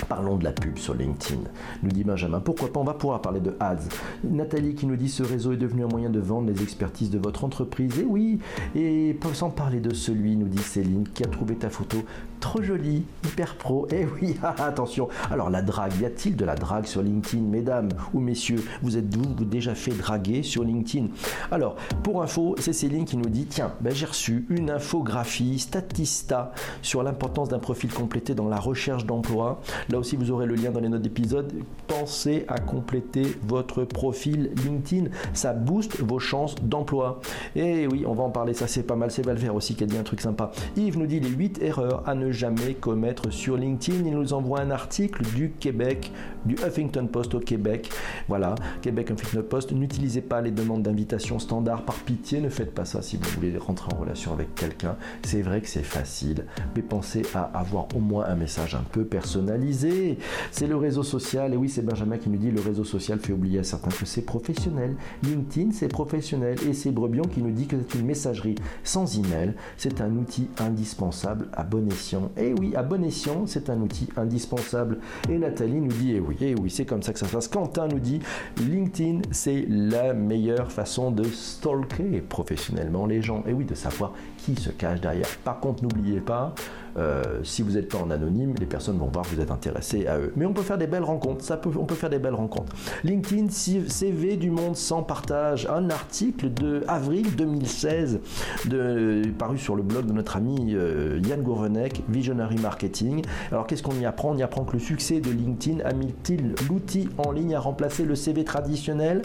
Parlons 0.09 0.37
de 0.37 0.45
la 0.45 0.53
pub 0.53 0.79
sur 0.79 0.95
LinkedIn, 0.95 1.43
nous 1.83 1.91
dit 1.91 2.03
Benjamin. 2.03 2.41
Pourquoi 2.41 2.73
pas 2.73 2.81
On 2.81 2.85
va 2.85 2.95
pouvoir 2.95 3.21
parler 3.21 3.41
de 3.41 3.55
ads. 3.61 3.89
Nathalie 4.25 4.75
qui 4.75 4.87
nous 4.87 4.97
dit 4.97 5.09
ce 5.09 5.23
réseau 5.23 5.53
est 5.53 5.57
devenu 5.57 5.85
un 5.85 5.89
moyen 5.89 6.11
de 6.11 6.19
vendre 6.19 6.49
les 6.49 6.63
expertises 6.63 7.11
de 7.11 7.19
votre 7.19 7.45
entreprise. 7.45 7.99
Et 7.99 8.05
oui, 8.05 8.39
et 8.75 9.17
sans 9.35 9.51
parler 9.51 9.81
de 9.81 9.95
celui, 9.95 10.37
nous 10.37 10.49
dit 10.49 10.59
Céline, 10.59 11.07
qui 11.09 11.25
a 11.25 11.29
trouvé 11.29 11.57
ta 11.57 11.71
photo 11.71 11.99
trop 12.43 12.61
joli, 12.61 13.05
hyper 13.25 13.55
pro. 13.55 13.87
Eh 13.91 14.05
oui, 14.05 14.37
attention. 14.59 15.09
Alors 15.31 15.49
la 15.49 15.63
drague, 15.63 15.99
y 16.01 16.05
a-t-il 16.05 16.37
de 16.37 16.45
la 16.45 16.57
drague 16.57 16.85
sur 16.85 17.01
LinkedIn, 17.01 17.45
mesdames 17.45 17.89
ou 18.13 18.21
messieurs? 18.21 18.63
Vous 18.83 18.99
êtes-vous 18.99 19.45
déjà 19.45 19.75
fait 19.75 19.93
draguer 19.93 20.43
sur 20.43 20.65
LinkedIn? 20.65 21.07
Alors, 21.51 21.77
pour 22.03 22.23
info, 22.23 22.57
c'est 22.59 22.73
Céline 22.73 23.05
qui 23.05 23.17
nous 23.17 23.31
dit 23.31 23.47
tiens, 23.47 23.73
ben, 23.81 23.95
j'ai 23.95 24.07
reçu 24.07 24.45
une 24.51 24.71
infographie 24.71 25.59
Statista 25.59 26.53
sur 26.83 27.03
l'importance 27.03 27.49
d'un 27.49 27.61
profil 27.61 27.93
complété 27.93 28.35
dans 28.35 28.49
la 28.49 28.59
recherche 28.59 29.07
d'emploi. 29.07 29.61
Là 29.89 29.99
aussi, 29.99 30.17
vous 30.17 30.31
aurez 30.33 30.47
le 30.47 30.57
lien 30.57 30.73
dans 30.73 30.81
les 30.81 30.89
notes 30.89 31.03
d'épisode. 31.03 31.53
Pensez 31.87 32.45
à 32.49 32.59
compléter 32.59 33.39
votre 33.47 33.85
profil 33.85 34.51
LinkedIn. 34.65 35.11
Ça 35.33 35.53
booste 35.53 36.01
vos 36.01 36.19
chances 36.19 36.57
d'emploi. 36.57 37.21
Et 37.55 37.87
oui, 37.87 38.05
on 38.05 38.15
va 38.15 38.25
en 38.25 38.31
parler, 38.31 38.53
ça 38.53 38.67
c'est 38.67 38.83
pas 38.83 38.97
mal. 38.97 39.13
C'est 39.13 39.25
Valver 39.25 39.51
aussi 39.51 39.77
qui 39.77 39.85
a 39.85 39.87
dit 39.87 39.97
un 39.97 40.03
truc 40.03 40.21
sympa. 40.21 40.51
Yves 40.77 40.99
nous 40.99 41.07
dit 41.07 41.21
les 41.21 41.29
8 41.29 41.63
erreurs 41.63 42.03
à 42.05 42.17
jamais 42.33 42.75
commettre 42.75 43.31
sur 43.31 43.57
LinkedIn. 43.57 44.07
Il 44.07 44.15
nous 44.15 44.33
envoie 44.33 44.61
un 44.61 44.71
article 44.71 45.23
du 45.35 45.53
Québec, 45.61 46.13
du 46.45 46.55
Huffington 46.55 47.07
Post 47.07 47.35
au 47.35 47.41
Québec. 47.41 47.91
Voilà, 48.29 48.55
Québec 48.81 49.11
Huffington 49.11 49.45
Post. 49.49 49.73
N'utilisez 49.73 50.21
pas 50.21 50.41
les 50.41 50.51
demandes 50.51 50.83
d'invitation 50.83 51.39
standard 51.39 51.85
par 51.85 51.97
pitié. 51.97 52.41
Ne 52.41 52.49
faites 52.49 52.75
pas 52.75 52.85
ça 52.85 53.03
si 53.03 53.17
vous 53.17 53.29
voulez 53.31 53.57
rentrer 53.57 53.93
en 53.95 53.99
relation 53.99 54.33
avec 54.33 54.55
quelqu'un. 54.55 54.97
C'est 55.23 55.43
vrai 55.43 55.61
que 55.61 55.69
c'est 55.69 55.83
facile, 55.83 56.47
mais 56.75 56.83
pensez 56.83 57.23
à 57.35 57.43
avoir 57.59 57.87
au 57.95 58.01
moins 58.01 58.27
un 58.27 58.35
message 58.35 58.75
un 58.75 58.85
peu 58.91 59.05
personnalisé. 59.05 60.19
C'est 60.51 60.67
le 60.67 60.77
réseau 60.77 61.03
social. 61.03 61.55
Et 61.55 61.57
oui, 61.57 61.69
c'est 61.69 61.83
Benjamin 61.83 62.19
qui 62.19 62.31
nous 62.31 62.39
dit 62.39 62.51
le 62.51 62.61
réseau 62.61 62.85
social 62.85 63.19
fait 63.19 63.33
oublier 63.33 63.61
à 63.61 63.65
certains 63.65 63.91
que 63.91 64.07
c'est 64.07 64.23
professionnel. 64.23 64.97
LinkedIn, 65.23 65.71
c'est 65.73 65.89
professionnel. 65.89 66.59
Et 66.69 66.73
c'est 66.73 66.91
Brebion 66.91 67.25
qui 67.25 67.43
nous 67.43 67.51
dit 67.51 67.67
que 67.67 67.77
c'est 67.77 67.99
une 67.99 68.07
messagerie 68.07 68.57
sans 68.85 69.19
email. 69.19 69.55
C'est 69.77 70.01
un 70.01 70.15
outil 70.17 70.49
indispensable 70.59 71.49
à 71.53 71.63
bon 71.65 71.89
escient. 71.91 72.22
Et 72.37 72.53
oui, 72.55 72.75
à 72.77 72.83
bon 72.83 73.05
escient, 73.05 73.47
c'est 73.47 73.71
un 73.71 73.81
outil 73.81 74.09
indispensable. 74.17 74.99
Et 75.29 75.39
Nathalie 75.39 75.81
nous 75.81 75.93
dit, 75.93 76.13
et 76.13 76.21
oui, 76.21 76.37
et 76.41 76.55
oui, 76.55 76.71
c'est 76.71 76.85
comme 76.85 77.03
ça 77.03 77.13
que 77.13 77.19
ça 77.19 77.27
se 77.27 77.33
passe. 77.33 77.49
Quentin 77.49 77.89
nous 77.89 77.99
dit, 77.99 78.21
LinkedIn, 78.59 79.23
c'est 79.31 79.67
la 79.69 80.15
meilleure 80.15 80.71
façon 80.71 81.11
de 81.11 81.25
stalker 81.25 82.21
professionnellement 82.29 83.07
les 83.07 83.23
gens. 83.23 83.43
Et 83.47 83.53
oui, 83.53 83.65
de 83.65 83.75
savoir 83.75 84.13
qui 84.39 84.57
se 84.57 84.71
cache 84.71 85.01
derrière. 85.01 85.29
Par 85.45 85.61
contre, 85.61 85.83
n'oubliez 85.83 86.21
pas, 86.21 86.55
euh, 86.97 87.41
si 87.43 87.63
vous 87.63 87.73
n'êtes 87.73 87.91
pas 87.91 87.99
en 87.99 88.11
anonyme, 88.11 88.55
les 88.59 88.67
personnes 88.67 88.99
vont 88.99 89.07
voir 89.07 89.25
que 89.25 89.35
vous 89.35 89.41
êtes 89.41 89.51
intéressé 89.51 90.07
à 90.07 90.19
eux. 90.19 90.33
Mais 90.37 90.47
on 90.47 90.53
peut 90.53 90.63
faire 90.63 90.79
des 90.79 90.87
belles 90.87 91.05
rencontres, 91.05 91.45
ça 91.45 91.57
peut, 91.57 91.71
on 91.79 91.85
peut 91.85 91.95
faire 91.95 92.11
des 92.11 92.19
belles 92.19 92.35
rencontres. 92.35 92.73
LinkedIn, 93.05 93.49
CV 93.51 94.37
du 94.37 94.51
monde 94.51 94.77
sans 94.77 95.03
partage, 95.03 95.67
un 95.67 95.91
article 95.91 96.53
de 96.53 96.83
avril 96.89 97.35
2016 97.37 98.21
de, 98.67 99.23
paru 99.39 99.59
sur 99.59 99.77
le 99.77 99.83
blog 99.83 100.07
de 100.07 100.13
notre 100.13 100.37
ami 100.37 100.75
euh, 100.75 101.21
Yann 101.25 101.43
Gourvenec, 101.43 102.03
Visionary 102.09 102.57
Marketing. 102.57 103.23
Alors 103.51 103.67
qu'est-ce 103.67 103.83
qu'on 103.83 103.99
y 103.99 104.05
apprend? 104.05 104.33
On 104.33 104.37
y 104.37 104.43
apprend 104.43 104.65
que 104.65 104.75
le 104.75 104.79
succès 104.79 105.21
de 105.21 105.31
LinkedIn 105.31 105.85
a 105.85 105.93
mis-il 105.93 106.55
l'outil 106.69 107.09
en 107.19 107.33
ligne 107.33 107.55
à 107.55 107.61
remplacer 107.61 108.05
le 108.05 108.15
CV 108.15 108.45
traditionnel? 108.45 109.23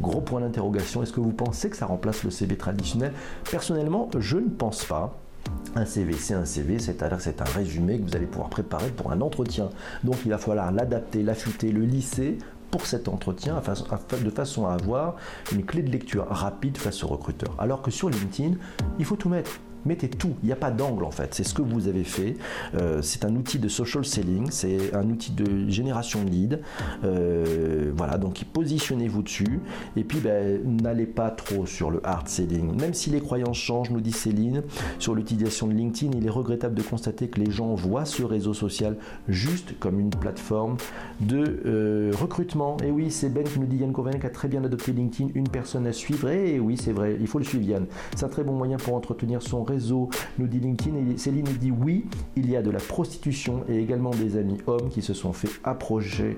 Gros 0.00 0.20
point 0.20 0.40
d'interrogation. 0.40 1.02
Est-ce 1.02 1.12
que 1.12 1.20
vous 1.20 1.32
pensez 1.32 1.70
que 1.70 1.76
ça 1.76 1.86
remplace 1.86 2.24
le 2.24 2.30
CV 2.30 2.56
traditionnel? 2.56 3.12
Personnellement, 3.48 4.08
je 4.18 4.38
ne 4.38 4.48
pense 4.48 4.84
pas. 4.84 5.16
Un 5.76 5.84
CV, 5.84 6.14
c'est 6.14 6.34
un 6.34 6.44
CV, 6.44 6.78
c'est-à-dire 6.78 7.20
c'est 7.20 7.40
un 7.40 7.44
résumé 7.44 7.98
que 7.98 8.04
vous 8.04 8.16
allez 8.16 8.26
pouvoir 8.26 8.48
préparer 8.48 8.90
pour 8.90 9.10
un 9.10 9.20
entretien. 9.20 9.70
Donc 10.04 10.16
il 10.24 10.30
va 10.30 10.38
falloir 10.38 10.70
l'adapter, 10.70 11.22
l'affûter, 11.22 11.72
le 11.72 11.82
lisser 11.82 12.38
pour 12.70 12.86
cet 12.86 13.08
entretien 13.08 13.60
de 14.22 14.30
façon 14.30 14.66
à 14.66 14.74
avoir 14.74 15.16
une 15.52 15.64
clé 15.64 15.82
de 15.82 15.90
lecture 15.90 16.26
rapide 16.28 16.76
face 16.76 17.04
au 17.04 17.08
recruteur. 17.08 17.54
Alors 17.58 17.82
que 17.82 17.90
sur 17.90 18.08
LinkedIn, 18.08 18.54
il 18.98 19.04
faut 19.04 19.16
tout 19.16 19.28
mettre 19.28 19.60
mettez 19.86 20.08
tout. 20.08 20.34
Il 20.42 20.46
n'y 20.46 20.52
a 20.52 20.56
pas 20.56 20.70
d'angle 20.70 21.04
en 21.04 21.10
fait. 21.10 21.34
C'est 21.34 21.44
ce 21.44 21.54
que 21.54 21.62
vous 21.62 21.88
avez 21.88 22.04
fait. 22.04 22.36
Euh, 22.74 23.02
c'est 23.02 23.24
un 23.24 23.34
outil 23.36 23.58
de 23.58 23.68
social 23.68 24.04
selling, 24.04 24.50
c'est 24.50 24.94
un 24.94 25.08
outil 25.08 25.32
de 25.32 25.68
génération 25.68 26.24
de 26.24 26.30
lead. 26.30 26.60
Euh, 27.04 27.92
voilà, 27.96 28.18
donc 28.18 28.42
positionnez-vous 28.52 29.22
dessus. 29.22 29.60
Et 29.96 30.04
puis, 30.04 30.18
ben, 30.18 30.60
n'allez 30.64 31.06
pas 31.06 31.30
trop 31.30 31.66
sur 31.66 31.90
le 31.90 32.00
hard 32.04 32.28
selling. 32.28 32.78
Même 32.80 32.94
si 32.94 33.10
les 33.10 33.20
croyances 33.20 33.58
changent, 33.58 33.90
nous 33.90 34.00
dit 34.00 34.12
Céline, 34.12 34.62
sur 34.98 35.14
l'utilisation 35.14 35.66
de 35.66 35.74
LinkedIn, 35.74 36.16
il 36.16 36.26
est 36.26 36.30
regrettable 36.30 36.74
de 36.74 36.82
constater 36.82 37.28
que 37.28 37.40
les 37.40 37.50
gens 37.50 37.74
voient 37.74 38.04
ce 38.04 38.22
réseau 38.22 38.54
social 38.54 38.96
juste 39.28 39.78
comme 39.78 40.00
une 40.00 40.10
plateforme 40.10 40.76
de 41.20 41.60
euh, 41.66 42.12
recrutement. 42.20 42.76
Et 42.84 42.90
oui, 42.90 43.10
c'est 43.10 43.28
Ben 43.28 43.44
qui 43.44 43.60
nous 43.60 43.66
dit 43.66 43.76
Yann 43.76 43.92
Coven 43.92 44.18
qui 44.18 44.26
a 44.26 44.30
très 44.30 44.48
bien 44.48 44.64
adopté 44.64 44.92
LinkedIn, 44.92 45.30
une 45.34 45.48
personne 45.48 45.86
à 45.86 45.92
suivre. 45.92 46.28
Et 46.28 46.58
oui, 46.58 46.76
c'est 46.76 46.92
vrai, 46.92 47.16
il 47.20 47.26
faut 47.26 47.38
le 47.38 47.44
suivre 47.44 47.64
Yann. 47.64 47.86
C'est 48.16 48.24
un 48.24 48.28
très 48.28 48.44
bon 48.44 48.52
moyen 48.52 48.76
pour 48.76 48.94
entretenir 48.94 49.42
son 49.42 49.62
réseau 49.62 49.73
nous 50.38 50.46
dit 50.46 50.60
LinkedIn. 50.60 50.96
Et 50.96 51.16
Céline 51.16 51.44
dit 51.44 51.70
oui, 51.70 52.06
il 52.36 52.50
y 52.50 52.56
a 52.56 52.62
de 52.62 52.70
la 52.70 52.80
prostitution 52.80 53.64
et 53.68 53.78
également 53.78 54.10
des 54.10 54.36
amis 54.36 54.58
hommes 54.66 54.88
qui 54.88 55.02
se 55.02 55.14
sont 55.14 55.32
fait 55.32 55.50
approcher. 55.64 56.36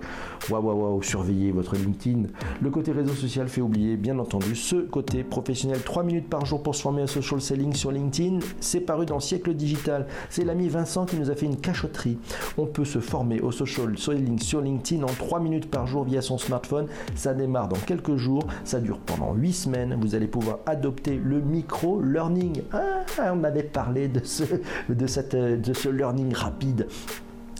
Waouh, 0.50 0.64
waouh, 0.64 0.80
waouh, 0.82 1.02
surveillez 1.02 1.52
votre 1.52 1.76
LinkedIn. 1.76 2.24
Le 2.60 2.70
côté 2.70 2.92
réseau 2.92 3.14
social 3.14 3.48
fait 3.48 3.60
oublier, 3.60 3.96
bien 3.96 4.18
entendu, 4.18 4.54
ce 4.54 4.76
côté 4.76 5.24
professionnel. 5.24 5.80
3 5.84 6.02
minutes 6.02 6.28
par 6.28 6.46
jour 6.46 6.62
pour 6.62 6.74
se 6.74 6.82
former 6.82 7.02
à 7.02 7.06
social 7.06 7.40
selling 7.40 7.72
sur 7.72 7.90
LinkedIn. 7.90 8.38
C'est 8.60 8.80
paru 8.80 9.06
dans 9.06 9.20
Siècle 9.20 9.54
Digital. 9.54 10.06
C'est 10.30 10.44
l'ami 10.44 10.68
Vincent 10.68 11.06
qui 11.06 11.16
nous 11.16 11.30
a 11.30 11.34
fait 11.34 11.46
une 11.46 11.56
cachotterie. 11.56 12.18
On 12.58 12.66
peut 12.66 12.84
se 12.84 12.98
former 12.98 13.40
au 13.40 13.52
social 13.52 13.96
selling 13.99 14.38
sur 14.38 14.60
LinkedIn 14.60 15.02
en 15.02 15.06
3 15.06 15.40
minutes 15.40 15.70
par 15.70 15.86
jour 15.86 16.04
via 16.04 16.22
son 16.22 16.38
smartphone. 16.38 16.86
Ça 17.14 17.34
démarre 17.34 17.68
dans 17.68 17.76
quelques 17.76 18.16
jours. 18.16 18.46
Ça 18.64 18.80
dure 18.80 18.99
pendant 18.99 19.34
8 19.34 19.52
semaines. 19.52 19.99
Vous 20.00 20.14
allez 20.14 20.26
pouvoir 20.26 20.58
adopter 20.66 21.20
le 21.22 21.40
micro-learning. 21.40 22.62
Ah, 22.72 23.25
on 23.34 23.45
avait 23.45 23.62
parlé 23.62 24.08
de 24.08 24.25
ce, 24.25 24.45
de 24.89 25.06
cette, 25.06 25.36
de 25.36 25.73
ce 25.73 25.89
learning 25.89 26.32
rapide 26.34 26.86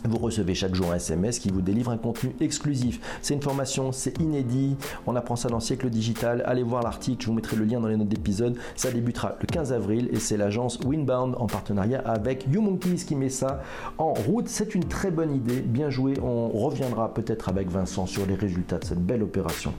vous 0.05 0.17
recevez 0.17 0.55
chaque 0.55 0.75
jour 0.75 0.91
un 0.91 0.95
SMS 0.95 1.39
qui 1.39 1.49
vous 1.49 1.61
délivre 1.61 1.91
un 1.91 1.97
contenu 1.97 2.35
exclusif. 2.39 2.99
C'est 3.21 3.33
une 3.33 3.41
formation, 3.41 3.91
c'est 3.91 4.19
inédit. 4.19 4.75
On 5.05 5.15
apprend 5.15 5.35
ça 5.35 5.49
dans 5.49 5.59
Siècle 5.59 5.89
Digital. 5.89 6.43
Allez 6.45 6.63
voir 6.63 6.83
l'article, 6.83 7.21
je 7.21 7.27
vous 7.27 7.33
mettrai 7.33 7.55
le 7.55 7.65
lien 7.65 7.79
dans 7.79 7.87
les 7.87 7.97
notes 7.97 8.07
d'épisode. 8.07 8.57
Ça 8.75 8.91
débutera 8.91 9.35
le 9.41 9.47
15 9.47 9.73
avril 9.73 10.09
et 10.11 10.19
c'est 10.19 10.37
l'agence 10.37 10.79
Winbound 10.85 11.35
en 11.37 11.47
partenariat 11.47 12.01
avec 12.05 12.45
YouMonkeys 12.51 13.05
qui 13.05 13.15
met 13.15 13.29
ça 13.29 13.61
en 13.97 14.13
route. 14.13 14.47
C'est 14.47 14.75
une 14.75 14.85
très 14.85 15.11
bonne 15.11 15.33
idée, 15.33 15.61
bien 15.61 15.89
joué. 15.89 16.13
On 16.21 16.49
reviendra 16.49 17.13
peut-être 17.13 17.49
avec 17.49 17.69
Vincent 17.69 18.05
sur 18.05 18.25
les 18.25 18.35
résultats 18.35 18.77
de 18.77 18.85
cette 18.85 19.03
belle 19.03 19.23
opération. 19.23 19.73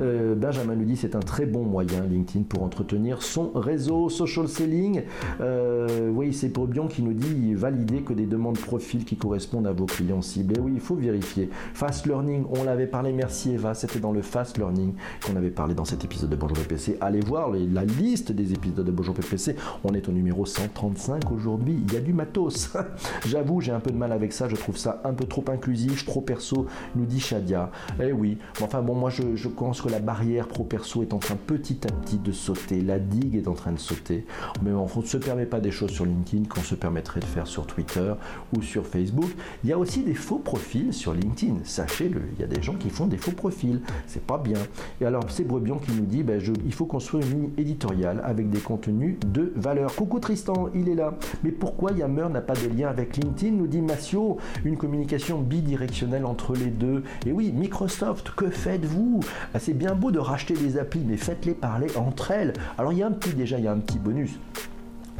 Euh, 0.00 0.34
Benjamin 0.34 0.74
nous 0.74 0.84
dit 0.84 0.96
c'est 0.96 1.14
un 1.14 1.20
très 1.20 1.46
bon 1.46 1.64
moyen 1.64 2.02
LinkedIn 2.04 2.44
pour 2.48 2.62
entretenir 2.62 3.22
son 3.22 3.50
réseau 3.54 4.08
social 4.08 4.48
selling. 4.48 5.02
Euh, 5.40 6.10
oui, 6.10 6.32
c'est 6.32 6.48
pour 6.48 6.66
Bion 6.66 6.88
qui 6.88 7.02
nous 7.02 7.12
dit 7.12 7.54
valider 7.54 8.02
que 8.02 8.12
des 8.12 8.26
demandes 8.26 8.58
profil 8.58 9.04
qui 9.04 9.16
correspondent 9.16 9.59
à 9.66 9.72
vos 9.72 9.86
clients 9.86 10.22
ciblés. 10.22 10.60
Oui, 10.60 10.72
il 10.74 10.80
faut 10.80 10.94
vérifier. 10.94 11.50
Fast 11.74 12.06
Learning, 12.06 12.44
on 12.50 12.64
l'avait 12.64 12.86
parlé, 12.86 13.12
merci 13.12 13.52
Eva, 13.52 13.74
c'était 13.74 14.00
dans 14.00 14.12
le 14.12 14.22
Fast 14.22 14.58
Learning 14.58 14.94
qu'on 15.24 15.36
avait 15.36 15.50
parlé 15.50 15.74
dans 15.74 15.84
cet 15.84 16.04
épisode 16.04 16.30
de 16.30 16.36
Bonjour 16.36 16.56
PPC. 16.58 16.96
Allez 17.00 17.20
voir 17.20 17.50
la 17.50 17.84
liste 17.84 18.32
des 18.32 18.52
épisodes 18.52 18.84
de 18.84 18.90
Bonjour 18.90 19.14
PPC. 19.14 19.56
On 19.84 19.94
est 19.94 20.08
au 20.08 20.12
numéro 20.12 20.46
135 20.46 21.30
aujourd'hui. 21.32 21.82
Il 21.86 21.92
y 21.92 21.96
a 21.96 22.00
du 22.00 22.12
matos. 22.12 22.76
J'avoue, 23.26 23.60
j'ai 23.60 23.72
un 23.72 23.80
peu 23.80 23.90
de 23.90 23.96
mal 23.96 24.12
avec 24.12 24.32
ça. 24.32 24.48
Je 24.48 24.56
trouve 24.56 24.76
ça 24.76 25.00
un 25.04 25.12
peu 25.12 25.26
trop 25.26 25.44
inclusif, 25.48 26.04
trop 26.04 26.20
perso, 26.20 26.66
nous 26.96 27.06
dit 27.06 27.20
Shadia. 27.20 27.70
Eh 28.02 28.12
oui, 28.12 28.38
enfin 28.60 28.82
bon, 28.82 28.94
moi 28.94 29.10
je, 29.10 29.34
je 29.34 29.48
pense 29.48 29.80
que 29.82 29.88
la 29.88 30.00
barrière 30.00 30.48
pro-perso 30.48 31.02
est 31.02 31.12
en 31.12 31.18
train 31.18 31.36
petit 31.36 31.80
à 31.86 31.92
petit 31.92 32.18
de 32.18 32.32
sauter. 32.32 32.80
La 32.80 32.98
digue 32.98 33.36
est 33.36 33.48
en 33.48 33.54
train 33.54 33.72
de 33.72 33.78
sauter. 33.78 34.26
Mais 34.62 34.72
on 34.72 34.84
ne 34.84 35.06
se 35.06 35.16
permet 35.16 35.46
pas 35.46 35.60
des 35.60 35.70
choses 35.70 35.90
sur 35.90 36.04
LinkedIn 36.04 36.44
qu'on 36.48 36.62
se 36.62 36.74
permettrait 36.74 37.20
de 37.20 37.24
faire 37.24 37.46
sur 37.46 37.66
Twitter 37.66 38.12
ou 38.56 38.62
sur 38.62 38.86
Facebook. 38.86 39.30
Il 39.64 39.70
y 39.70 39.72
a 39.72 39.78
aussi 39.78 40.02
des 40.02 40.14
faux 40.14 40.38
profils 40.38 40.92
sur 40.92 41.12
LinkedIn, 41.12 41.58
sachez-le. 41.64 42.22
Il 42.34 42.40
y 42.40 42.44
a 42.44 42.46
des 42.46 42.62
gens 42.62 42.74
qui 42.74 42.90
font 42.90 43.06
des 43.06 43.16
faux 43.16 43.32
profils, 43.32 43.80
c'est 44.06 44.22
pas 44.22 44.38
bien. 44.38 44.58
Et 45.00 45.06
alors 45.06 45.24
c'est 45.28 45.44
Brebion 45.44 45.78
qui 45.78 45.92
nous 45.92 46.06
dit, 46.06 46.22
ben, 46.22 46.40
il 46.64 46.72
faut 46.72 46.86
construire 46.86 47.26
une 47.26 47.32
ligne 47.32 47.50
éditoriale 47.58 48.20
avec 48.24 48.50
des 48.50 48.60
contenus 48.60 49.16
de 49.26 49.52
valeur. 49.56 49.94
Coucou 49.94 50.18
Tristan, 50.18 50.68
il 50.74 50.88
est 50.88 50.94
là. 50.94 51.14
Mais 51.44 51.50
pourquoi 51.50 51.92
Yammer 51.92 52.28
n'a 52.30 52.40
pas 52.40 52.54
de 52.54 52.68
lien 52.68 52.88
avec 52.88 53.16
LinkedIn 53.16 53.56
Nous 53.56 53.66
dit 53.66 53.82
Massio, 53.82 54.38
une 54.64 54.76
communication 54.76 55.40
bidirectionnelle 55.40 56.24
entre 56.24 56.54
les 56.54 56.70
deux. 56.70 57.02
Et 57.26 57.32
oui, 57.32 57.52
Microsoft, 57.52 58.30
que 58.36 58.50
faites-vous? 58.50 59.20
Ah, 59.54 59.58
C'est 59.58 59.74
bien 59.74 59.94
beau 59.94 60.10
de 60.10 60.18
racheter 60.18 60.54
des 60.54 60.78
applis, 60.78 61.04
mais 61.06 61.16
faites-les 61.16 61.54
parler 61.54 61.88
entre 61.96 62.30
elles. 62.30 62.52
Alors 62.78 62.92
il 62.92 62.98
y 62.98 63.02
a 63.02 63.06
un 63.06 63.12
petit 63.12 63.34
déjà, 63.34 63.58
il 63.58 63.64
y 63.64 63.68
a 63.68 63.72
un 63.72 63.78
petit 63.78 63.98
bonus. 63.98 64.38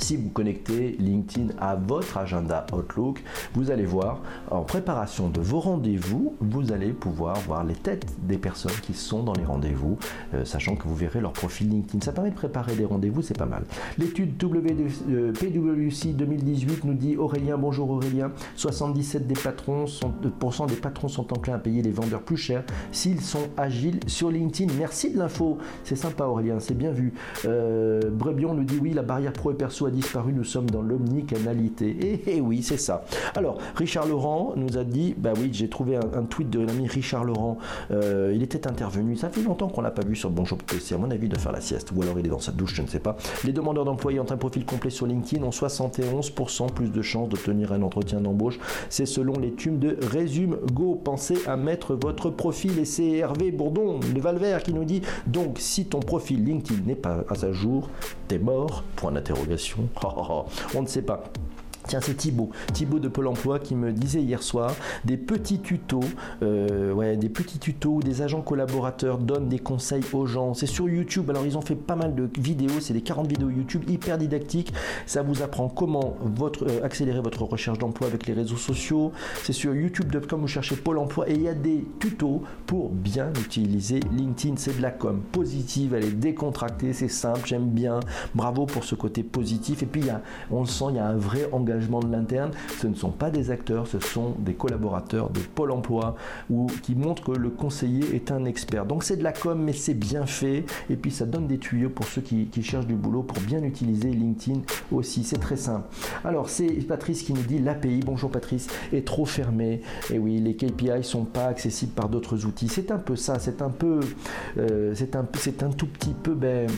Si 0.00 0.16
vous 0.16 0.30
connectez 0.30 0.96
LinkedIn 0.98 1.52
à 1.60 1.76
votre 1.76 2.16
agenda 2.16 2.66
Outlook, 2.72 3.22
vous 3.54 3.70
allez 3.70 3.84
voir 3.84 4.20
en 4.50 4.62
préparation 4.62 5.28
de 5.28 5.40
vos 5.40 5.60
rendez-vous, 5.60 6.34
vous 6.40 6.72
allez 6.72 6.92
pouvoir 6.92 7.36
voir 7.40 7.64
les 7.64 7.74
têtes 7.74 8.06
des 8.22 8.38
personnes 8.38 8.72
qui 8.82 8.94
sont 8.94 9.22
dans 9.22 9.34
les 9.34 9.44
rendez-vous, 9.44 9.98
euh, 10.34 10.44
sachant 10.44 10.74
que 10.74 10.88
vous 10.88 10.96
verrez 10.96 11.20
leur 11.20 11.32
profil 11.32 11.68
LinkedIn. 11.68 12.02
Ça 12.02 12.12
permet 12.12 12.30
de 12.30 12.34
préparer 12.34 12.74
des 12.74 12.86
rendez-vous, 12.86 13.20
c'est 13.20 13.36
pas 13.36 13.46
mal. 13.46 13.64
L'étude 13.98 14.36
PwC 14.38 16.12
2018 16.14 16.84
nous 16.84 16.94
dit 16.94 17.16
Aurélien, 17.18 17.58
bonjour 17.58 17.90
Aurélien, 17.90 18.32
77 18.56 19.26
des 19.26 19.34
patrons 19.34 19.86
sont, 19.86 20.14
des 20.66 20.76
patrons 20.76 21.08
sont 21.08 21.30
enclins 21.32 21.54
à 21.54 21.58
payer 21.58 21.82
les 21.82 21.92
vendeurs 21.92 22.22
plus 22.22 22.38
cher 22.38 22.64
s'ils 22.90 23.20
sont 23.20 23.48
agiles 23.58 24.00
sur 24.06 24.30
LinkedIn. 24.30 24.72
Merci 24.78 25.12
de 25.12 25.18
l'info, 25.18 25.58
c'est 25.84 25.96
sympa 25.96 26.24
Aurélien, 26.24 26.58
c'est 26.58 26.76
bien 26.76 26.90
vu. 26.90 27.12
Euh, 27.44 28.00
Brebion 28.10 28.54
nous 28.54 28.64
dit 28.64 28.78
oui, 28.80 28.94
la 28.94 29.02
barrière 29.02 29.34
pro 29.34 29.50
et 29.50 29.54
perso 29.54 29.89
disparu, 29.90 30.32
nous 30.32 30.44
sommes 30.44 30.70
dans 30.70 30.82
l'omnicanalité. 30.82 31.88
Et, 31.88 32.22
eh, 32.26 32.36
eh 32.36 32.40
oui, 32.40 32.62
c'est 32.62 32.78
ça. 32.78 33.04
Alors, 33.36 33.58
Richard 33.76 34.06
Laurent 34.06 34.54
nous 34.56 34.78
a 34.78 34.84
dit, 34.84 35.14
bah 35.16 35.32
oui, 35.36 35.50
j'ai 35.52 35.68
trouvé 35.68 35.96
un, 35.96 36.22
tweet 36.24 36.50
de 36.50 36.60
l'ami 36.60 36.86
Richard 36.86 37.24
Laurent, 37.24 37.58
euh, 37.90 38.32
il 38.34 38.42
était 38.42 38.66
intervenu, 38.66 39.16
ça 39.16 39.30
fait 39.30 39.42
longtemps 39.42 39.68
qu'on 39.68 39.80
l'a 39.80 39.90
pas 39.90 40.04
vu 40.04 40.14
sur 40.14 40.30
Bonjour 40.30 40.58
PC, 40.58 40.94
à 40.94 40.98
mon 40.98 41.10
avis 41.10 41.28
de 41.28 41.38
faire 41.38 41.52
la 41.52 41.60
sieste, 41.60 41.90
ou 41.94 42.02
alors 42.02 42.18
il 42.18 42.26
est 42.26 42.30
dans 42.30 42.38
sa 42.38 42.52
douche, 42.52 42.74
je 42.74 42.82
ne 42.82 42.86
sais 42.86 43.00
pas. 43.00 43.16
Les 43.44 43.52
demandeurs 43.52 43.84
d'emploi 43.84 44.12
ayant 44.12 44.26
un 44.30 44.36
profil 44.36 44.64
complet 44.64 44.90
sur 44.90 45.06
LinkedIn 45.06 45.42
ont 45.44 45.50
71% 45.50 46.72
plus 46.72 46.90
de 46.90 47.02
chances 47.02 47.28
d'obtenir 47.28 47.72
un 47.72 47.82
entretien 47.82 48.20
d'embauche. 48.20 48.58
C'est 48.88 49.06
selon 49.06 49.34
l'étude 49.38 49.78
de 49.78 49.98
Résume 50.00 50.58
Go. 50.72 51.00
Pensez 51.02 51.38
à 51.46 51.56
mettre 51.56 51.94
votre 51.94 52.30
profil 52.30 52.78
et 52.78 52.84
c'est 52.84 53.18
Hervé 53.18 53.50
Bourdon, 53.50 54.00
le 54.14 54.20
Valvert, 54.20 54.62
qui 54.62 54.72
nous 54.72 54.84
dit 54.84 55.02
donc 55.26 55.58
si 55.58 55.86
ton 55.86 56.00
profil 56.00 56.44
LinkedIn 56.44 56.82
n'est 56.86 56.94
pas 56.94 57.24
à 57.28 57.34
sa 57.34 57.52
jour, 57.52 57.88
t'es 58.28 58.38
mort 58.38 58.84
Point 58.96 59.12
d'interrogation. 59.12 59.79
On 60.74 60.82
ne 60.82 60.86
sait 60.86 61.02
pas. 61.02 61.24
Tiens, 61.90 61.98
c'est 62.00 62.14
Thibaut, 62.14 62.50
Thibaut 62.72 63.00
de 63.00 63.08
Pôle 63.08 63.26
Emploi 63.26 63.58
qui 63.58 63.74
me 63.74 63.90
disait 63.90 64.22
hier 64.22 64.44
soir 64.44 64.76
des 65.04 65.16
petits 65.16 65.58
tutos, 65.58 65.98
euh, 66.40 66.92
ouais, 66.92 67.16
des 67.16 67.28
petits 67.28 67.58
tutos 67.58 67.94
où 67.94 68.00
des 68.00 68.22
agents 68.22 68.42
collaborateurs 68.42 69.18
donnent 69.18 69.48
des 69.48 69.58
conseils 69.58 70.04
aux 70.12 70.24
gens. 70.24 70.54
C'est 70.54 70.66
sur 70.66 70.88
YouTube. 70.88 71.28
Alors 71.30 71.44
ils 71.44 71.58
ont 71.58 71.62
fait 71.62 71.74
pas 71.74 71.96
mal 71.96 72.14
de 72.14 72.30
vidéos, 72.38 72.78
c'est 72.78 72.92
des 72.92 73.00
40 73.00 73.26
vidéos 73.26 73.50
YouTube 73.50 73.90
hyper 73.90 74.18
didactiques. 74.18 74.72
Ça 75.04 75.22
vous 75.22 75.42
apprend 75.42 75.68
comment 75.68 76.14
votre, 76.20 76.64
euh, 76.68 76.84
accélérer 76.84 77.20
votre 77.22 77.42
recherche 77.42 77.78
d'emploi 77.78 78.06
avec 78.06 78.28
les 78.28 78.34
réseaux 78.34 78.56
sociaux. 78.56 79.10
C'est 79.42 79.52
sur 79.52 79.74
youtube.com 79.74 80.42
vous 80.42 80.46
cherchez 80.46 80.76
Pôle 80.76 80.98
Emploi 80.98 81.28
et 81.28 81.34
il 81.34 81.42
y 81.42 81.48
a 81.48 81.54
des 81.54 81.84
tutos 81.98 82.44
pour 82.66 82.90
bien 82.90 83.32
utiliser 83.44 83.98
LinkedIn. 84.16 84.54
C'est 84.58 84.76
de 84.76 84.82
la 84.82 84.92
com 84.92 85.22
positive, 85.32 85.94
elle 85.94 86.04
est 86.04 86.12
décontractée, 86.12 86.92
c'est 86.92 87.08
simple, 87.08 87.40
j'aime 87.46 87.68
bien. 87.68 87.98
Bravo 88.36 88.66
pour 88.66 88.84
ce 88.84 88.94
côté 88.94 89.24
positif. 89.24 89.82
Et 89.82 89.86
puis 89.86 90.02
il 90.02 90.06
y 90.06 90.10
a, 90.10 90.22
on 90.52 90.60
le 90.60 90.66
sent, 90.66 90.84
il 90.90 90.94
y 90.96 91.00
a 91.00 91.08
un 91.08 91.16
vrai 91.16 91.48
engagement 91.50 91.79
de 91.80 92.12
l'interne, 92.12 92.52
ce 92.80 92.86
ne 92.86 92.94
sont 92.94 93.10
pas 93.10 93.30
des 93.30 93.50
acteurs, 93.50 93.86
ce 93.86 93.98
sont 93.98 94.34
des 94.38 94.54
collaborateurs 94.54 95.30
de 95.30 95.40
Pôle 95.40 95.72
emploi 95.72 96.14
ou 96.50 96.66
qui 96.82 96.94
montrent 96.94 97.24
que 97.24 97.32
le 97.32 97.50
conseiller 97.50 98.14
est 98.14 98.30
un 98.30 98.44
expert. 98.44 98.86
Donc 98.86 99.04
c'est 99.04 99.16
de 99.16 99.24
la 99.24 99.32
com, 99.32 99.60
mais 99.60 99.72
c'est 99.72 99.94
bien 99.94 100.26
fait. 100.26 100.64
Et 100.88 100.96
puis 100.96 101.10
ça 101.10 101.26
donne 101.26 101.46
des 101.46 101.58
tuyaux 101.58 101.90
pour 101.90 102.06
ceux 102.06 102.20
qui, 102.20 102.48
cherchent 102.62 102.86
du 102.86 102.94
boulot 102.94 103.22
pour 103.22 103.40
bien 103.40 103.62
utiliser 103.62 104.10
LinkedIn 104.10 104.60
aussi. 104.92 105.24
C'est 105.24 105.38
très 105.38 105.56
simple. 105.56 105.88
Alors 106.24 106.48
c'est 106.48 106.68
Patrice 106.86 107.22
qui 107.22 107.32
nous 107.32 107.42
dit 107.42 107.58
l'API, 107.58 108.00
bonjour 108.04 108.30
Patrice, 108.30 108.68
est 108.92 109.06
trop 109.06 109.24
fermée. 109.24 109.82
Et 110.12 110.18
oui, 110.18 110.38
les 110.38 110.54
KPI 110.54 111.02
sont 111.02 111.24
pas 111.24 111.46
accessibles 111.46 111.92
par 111.92 112.08
d'autres 112.08 112.44
outils. 112.44 112.68
C'est 112.68 112.90
un 112.90 112.98
peu 112.98 113.16
ça, 113.16 113.38
c'est 113.38 113.62
un 113.62 113.70
peu, 113.70 114.00
euh, 114.58 114.92
c'est 114.94 115.16
un, 115.16 115.26
c'est 115.34 115.62
un 115.62 115.70
tout 115.70 115.86
petit 115.86 116.14
peu, 116.14 116.34
ben, 116.34 116.68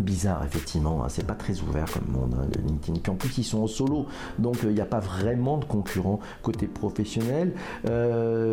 bizarre 0.00 0.44
effectivement, 0.44 1.04
hein. 1.04 1.08
c'est 1.08 1.26
pas 1.26 1.34
très 1.34 1.60
ouvert 1.60 1.86
comme 1.92 2.12
monde 2.12 2.34
hein, 2.38 2.46
LinkedIn. 2.66 3.00
Puis 3.00 3.12
en 3.12 3.16
plus 3.16 3.36
ils 3.38 3.44
sont 3.44 3.62
en 3.62 3.66
solo, 3.66 4.06
donc 4.38 4.56
il 4.62 4.70
n'y 4.70 4.80
a 4.80 4.86
pas 4.86 5.00
vraiment 5.00 5.58
de 5.58 5.64
concurrents 5.64 6.20
côté 6.42 6.66
professionnel. 6.66 7.52
Euh, 7.88 8.52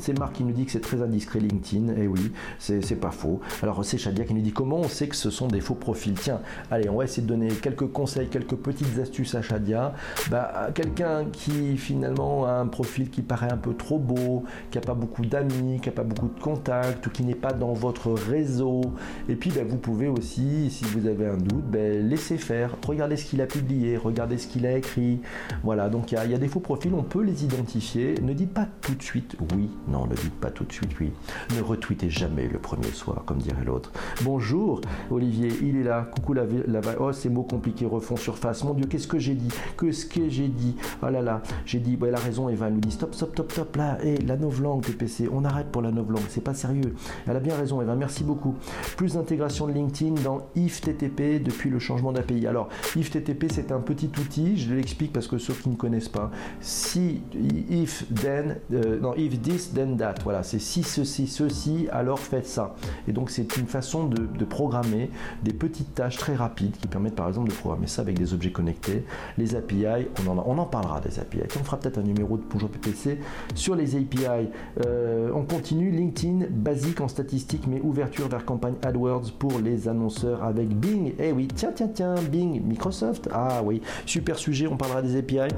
c'est 0.00 0.18
Marc 0.18 0.34
qui 0.34 0.44
nous 0.44 0.52
dit 0.52 0.64
que 0.64 0.72
c'est 0.72 0.80
très 0.80 1.02
indiscret 1.02 1.40
LinkedIn, 1.40 1.92
et 1.92 2.02
eh 2.02 2.06
oui, 2.06 2.32
c'est 2.58 3.00
pas 3.00 3.10
faux. 3.10 3.40
Alors 3.62 3.84
c'est 3.84 3.98
Shadia 3.98 4.24
qui 4.24 4.34
nous 4.34 4.40
dit 4.40 4.52
comment 4.52 4.78
on 4.78 4.88
sait 4.88 5.08
que 5.08 5.16
ce 5.16 5.30
sont 5.30 5.48
des 5.48 5.60
faux 5.60 5.74
profils. 5.74 6.14
Tiens, 6.14 6.40
allez, 6.70 6.88
on 6.88 6.96
va 6.96 7.04
essayer 7.04 7.22
de 7.22 7.28
donner 7.28 7.48
quelques 7.48 7.90
conseils, 7.92 8.28
quelques 8.28 8.56
petites 8.56 8.98
astuces 8.98 9.34
à 9.34 9.42
Shadia. 9.42 9.94
Bah, 10.30 10.70
quelqu'un 10.74 11.26
qui 11.32 11.76
finalement 11.76 12.46
a 12.46 12.52
un 12.52 12.66
profil 12.66 13.10
qui 13.10 13.22
paraît 13.22 13.50
un 13.52 13.56
peu 13.56 13.74
trop 13.74 13.98
beau, 13.98 14.44
qui 14.70 14.78
n'a 14.78 14.82
pas 14.82 14.94
beaucoup 14.94 15.24
d'amis, 15.24 15.80
qui 15.80 15.88
n'a 15.88 15.94
pas 15.94 16.04
beaucoup 16.04 16.28
de 16.28 16.40
contacts, 16.40 17.06
ou 17.06 17.10
qui 17.10 17.24
n'est 17.24 17.34
pas 17.34 17.52
dans 17.52 17.72
votre 17.72 18.10
réseau. 18.12 18.80
Et 19.28 19.34
puis 19.34 19.50
bah, 19.50 19.62
vous 19.66 19.76
pouvez 19.76 20.08
aussi 20.08 20.67
si 20.68 20.84
vous 20.84 21.06
avez 21.06 21.26
un 21.26 21.36
doute, 21.36 21.64
ben, 21.64 22.06
laissez 22.08 22.36
faire, 22.36 22.76
regardez 22.86 23.16
ce 23.16 23.24
qu'il 23.24 23.40
a 23.40 23.46
publié, 23.46 23.96
regardez 23.96 24.38
ce 24.38 24.46
qu'il 24.46 24.66
a 24.66 24.76
écrit. 24.76 25.20
Voilà, 25.62 25.88
donc 25.88 26.12
il 26.12 26.30
y, 26.30 26.34
a 26.34 26.38
des 26.38 26.48
faux 26.48 26.60
profils, 26.60 26.92
on 26.94 27.02
peut 27.02 27.22
les 27.22 27.44
identifier. 27.44 28.14
Ne 28.22 28.32
dites 28.32 28.52
pas 28.52 28.66
tout 28.80 28.94
de 28.94 29.02
suite 29.02 29.36
oui, 29.54 29.70
non, 29.88 30.06
ne 30.06 30.14
dites 30.14 30.34
pas 30.34 30.50
tout 30.50 30.64
de 30.64 30.72
suite 30.72 30.90
oui. 31.00 31.12
Ne 31.56 31.62
retweetez 31.62 32.10
jamais 32.10 32.48
le 32.48 32.58
premier 32.58 32.90
soir, 32.90 33.22
comme 33.26 33.38
dirait 33.38 33.64
l'autre. 33.64 33.92
Bonjour, 34.22 34.80
Olivier, 35.10 35.52
il 35.62 35.76
est 35.76 35.84
là. 35.84 36.08
Coucou 36.14 36.32
la, 36.34 36.44
la 36.66 36.80
oh 36.98 37.12
ces 37.12 37.28
mots 37.28 37.42
compliqués 37.42 37.86
refont 37.86 38.16
surface. 38.16 38.64
Mon 38.64 38.74
Dieu, 38.74 38.86
qu'est-ce 38.86 39.08
que 39.08 39.18
j'ai 39.18 39.34
dit? 39.34 39.48
Que 39.76 39.92
ce 39.92 40.06
que 40.06 40.28
j'ai 40.28 40.48
dit? 40.48 40.76
Oh 41.02 41.10
là 41.10 41.22
là, 41.22 41.42
j'ai 41.64 41.78
dit, 41.78 41.98
elle 42.06 42.14
a 42.14 42.18
raison, 42.18 42.48
Eva, 42.48 42.68
elle 42.68 42.74
nous 42.74 42.80
dit 42.80 42.90
stop, 42.90 43.14
stop, 43.14 43.32
stop, 43.32 43.52
stop, 43.52 43.76
là, 43.76 43.98
et 44.02 44.16
la 44.18 44.36
novlangue 44.36 44.84
PPC, 44.84 45.28
on 45.32 45.44
arrête 45.44 45.68
pour 45.68 45.82
la 45.82 45.90
novlangue, 45.90 46.22
c'est 46.28 46.42
pas 46.42 46.54
sérieux. 46.54 46.94
Elle 47.26 47.36
a 47.36 47.40
bien 47.40 47.54
raison, 47.54 47.82
Eva, 47.82 47.94
merci 47.94 48.24
beaucoup. 48.24 48.54
Plus 48.96 49.14
d'intégration 49.14 49.66
de 49.66 49.72
LinkedIn 49.72 50.22
dans 50.22 50.46
IFTTP 50.58 51.42
depuis 51.42 51.70
le 51.70 51.78
changement 51.78 52.12
d'API. 52.12 52.46
Alors, 52.46 52.68
IFTTP, 52.96 53.46
c'est 53.50 53.72
un 53.72 53.80
petit 53.80 54.10
outil, 54.18 54.56
je 54.56 54.74
l'explique 54.74 55.12
parce 55.12 55.26
que 55.26 55.38
ceux 55.38 55.54
qui 55.54 55.68
ne 55.68 55.76
connaissent 55.76 56.08
pas, 56.08 56.30
si 56.60 57.22
if 57.70 58.04
then, 58.14 58.56
euh, 58.72 59.00
non, 59.00 59.14
if 59.16 59.40
this 59.42 59.72
then 59.72 59.96
that, 59.96 60.16
voilà, 60.24 60.42
c'est 60.42 60.58
si 60.58 60.82
ceci, 60.82 61.26
ceci, 61.26 61.88
alors 61.92 62.18
faites 62.18 62.46
ça. 62.46 62.74
Et 63.06 63.12
donc, 63.12 63.30
c'est 63.30 63.56
une 63.56 63.66
façon 63.66 64.06
de, 64.06 64.44
programmer 64.48 65.10
des 65.44 65.52
petites 65.52 65.94
tâches 65.94 66.16
très 66.16 66.34
rapides 66.34 66.76
qui 66.78 66.88
permettent 66.88 67.14
par 67.14 67.28
exemple 67.28 67.50
de 67.50 67.54
programmer 67.54 67.86
ça 67.86 68.00
avec 68.00 68.18
des 68.18 68.32
objets 68.32 68.50
connectés. 68.50 69.04
Les 69.36 69.54
API, 69.54 70.08
on 70.26 70.30
en, 70.30 70.42
on 70.46 70.58
en 70.58 70.64
parlera 70.64 71.00
des 71.00 71.18
API. 71.18 71.40
On 71.60 71.64
fera 71.64 71.78
peut-être 71.78 71.98
un 71.98 72.02
numéro 72.02 72.38
de 72.38 72.42
Bonjour 72.50 72.70
PPC 72.70 73.18
sur 73.54 73.76
les 73.76 73.94
API. 73.94 74.48
Euh, 74.86 75.30
on 75.34 75.44
continue 75.44 75.90
LinkedIn 75.90 76.46
basique 76.50 77.00
en 77.00 77.08
statistique, 77.08 77.66
mais 77.68 77.80
ouverture 77.80 78.28
vers 78.28 78.44
campagne 78.44 78.74
AdWords 78.82 79.32
pour 79.38 79.58
les 79.58 79.88
annonceurs 79.88 80.42
avec 80.48 80.68
Bing. 80.68 81.14
Eh 81.18 81.32
oui, 81.32 81.48
tiens, 81.54 81.72
tiens, 81.74 81.90
tiens, 81.92 82.14
Bing, 82.30 82.62
Microsoft. 82.64 83.28
Ah 83.32 83.60
oui, 83.62 83.80
super 84.06 84.38
sujet, 84.38 84.66
on 84.66 84.76
parlera 84.76 85.02
des 85.02 85.16
API. 85.16 85.48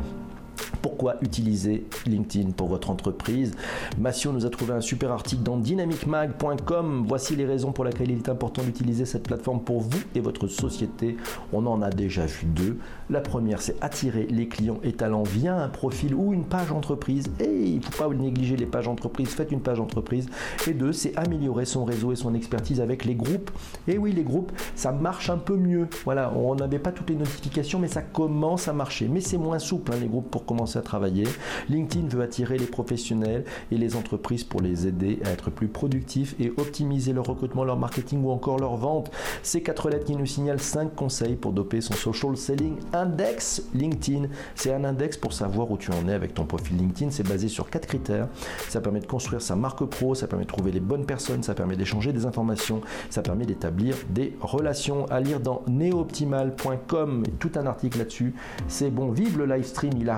Pourquoi 0.83 1.17
utiliser 1.23 1.87
LinkedIn 2.07 2.51
pour 2.51 2.69
votre 2.69 2.91
entreprise? 2.91 3.53
Massio 3.99 4.33
nous 4.33 4.47
a 4.47 4.51
trouvé 4.51 4.73
un 4.73 4.81
super 4.81 5.11
article 5.11 5.43
dans 5.43 5.57
dynamicmag.com. 5.57 7.05
Voici 7.07 7.37
les 7.37 7.47
raisons 7.47 7.73
pour 7.73 7.85
lesquelles 7.85 8.11
il 8.11 8.19
est 8.19 8.29
important 8.29 8.63
d'utiliser 8.63 9.05
cette 9.05 9.25
plateforme 9.25 9.61
pour 9.61 9.81
vous 9.81 10.01
et 10.15 10.21
votre 10.21 10.47
société. 10.47 11.17
On 11.53 11.67
en 11.67 11.83
a 11.83 11.91
déjà 11.91 12.27
vu 12.27 12.47
deux. 12.47 12.79
La 13.09 13.21
première, 13.21 13.61
c'est 13.61 13.77
attirer 13.81 14.27
les 14.31 14.49
clients 14.49 14.79
et 14.83 14.93
talents 14.93 15.23
via 15.23 15.57
un 15.57 15.69
profil 15.69 16.15
ou 16.15 16.33
une 16.33 16.45
page 16.45 16.73
entreprise. 16.73 17.27
Et 17.41 17.51
il 17.51 17.77
ne 17.79 17.83
faut 17.83 18.09
pas 18.09 18.15
négliger 18.15 18.57
les 18.57 18.67
pages 18.67 18.89
entreprises. 18.89 19.29
Faites 19.29 19.53
une 19.53 19.61
page 19.61 19.81
entreprise. 19.81 20.29
Et 20.67 20.73
deux, 20.73 20.93
c'est 20.93 21.17
améliorer 21.17 21.65
son 21.65 21.85
réseau 21.85 22.13
et 22.13 22.17
son 22.17 22.35
expertise 22.35 22.81
avec 22.81 23.05
les 23.05 23.15
groupes. 23.15 23.51
Et 23.89 23.99
oui, 23.99 24.13
les 24.13 24.23
groupes, 24.23 24.53
ça 24.75 24.93
marche 24.93 25.31
un 25.31 25.39
peu 25.39 25.57
mieux. 25.57 25.89
Voilà, 26.05 26.33
on 26.37 26.55
n'avait 26.55 26.79
pas 26.79 26.93
toutes 26.93 27.11
les 27.11 27.17
notifications, 27.17 27.79
mais 27.79 27.89
ça 27.89 28.03
commence 28.03 28.69
à 28.69 28.73
marcher. 28.73 29.09
Mais 29.09 29.21
c'est 29.21 29.39
moins 29.39 29.59
souple, 29.59 29.93
hein, 29.93 29.99
les 30.01 30.09
groupes, 30.09 30.31
à 30.51 30.83
travailler. 30.83 31.25
LinkedIn 31.69 32.09
veut 32.09 32.23
attirer 32.23 32.59
les 32.59 32.67
professionnels 32.67 33.45
et 33.71 33.77
les 33.77 33.95
entreprises 33.97 34.45
pour 34.45 34.61
les 34.61 34.87
aider 34.87 35.21
à 35.25 35.31
être 35.31 35.51
plus 35.51 35.69
productifs 35.69 36.35
et 36.41 36.53
optimiser 36.57 37.13
leur 37.13 37.27
recrutement, 37.27 37.65
leur 37.65 37.79
marketing 37.79 38.25
ou 38.25 38.31
encore 38.31 38.59
leur 38.59 38.77
vente. 38.77 39.11
Ces 39.43 39.63
quatre 39.63 39.91
lettres 39.91 40.07
qui 40.07 40.17
nous 40.17 40.27
signalent 40.27 40.61
5 40.61 40.95
conseils 40.95 41.37
pour 41.37 41.53
doper 41.53 41.81
son 41.81 41.95
social 41.95 42.37
selling 42.37 42.77
index 42.93 43.63
LinkedIn. 43.75 44.29
C'est 44.55 44.73
un 44.73 44.85
index 44.85 45.17
pour 45.17 45.33
savoir 45.33 45.71
où 45.71 45.77
tu 45.77 45.93
en 45.93 46.09
es 46.09 46.13
avec 46.13 46.35
ton 46.35 46.45
profil 46.45 46.77
LinkedIn. 46.77 47.11
C'est 47.11 47.27
basé 47.27 47.49
sur 47.49 47.71
quatre 47.71 47.87
critères. 47.87 48.29
Ça 48.69 48.81
permet 48.81 49.01
de 49.01 49.07
construire 49.07 49.43
sa 49.43 49.55
marque 49.57 49.85
pro, 49.85 50.15
ça 50.15 50.27
permet 50.27 50.45
de 50.45 50.51
trouver 50.51 50.73
les 50.73 50.81
bonnes 50.81 51.07
personnes, 51.07 51.43
ça 51.43 51.55
permet 51.55 51.77
d'échanger 51.77 52.13
des 52.13 52.27
informations, 52.27 52.81
ça 53.09 53.23
permet 53.23 53.47
d'établir 53.47 53.95
des 54.11 54.37
relations. 54.41 55.07
À 55.07 55.21
lire 55.21 55.41
dans 55.41 55.63
neoptimal.com, 55.69 57.23
tout 57.39 57.53
un 57.55 57.67
article 57.67 57.99
là-dessus. 57.99 58.35
C'est 58.69 58.91
bon, 58.91 59.11
vive 59.11 59.39
le 59.39 59.47
live 59.47 59.65
stream, 59.65 59.93
il 60.01 60.11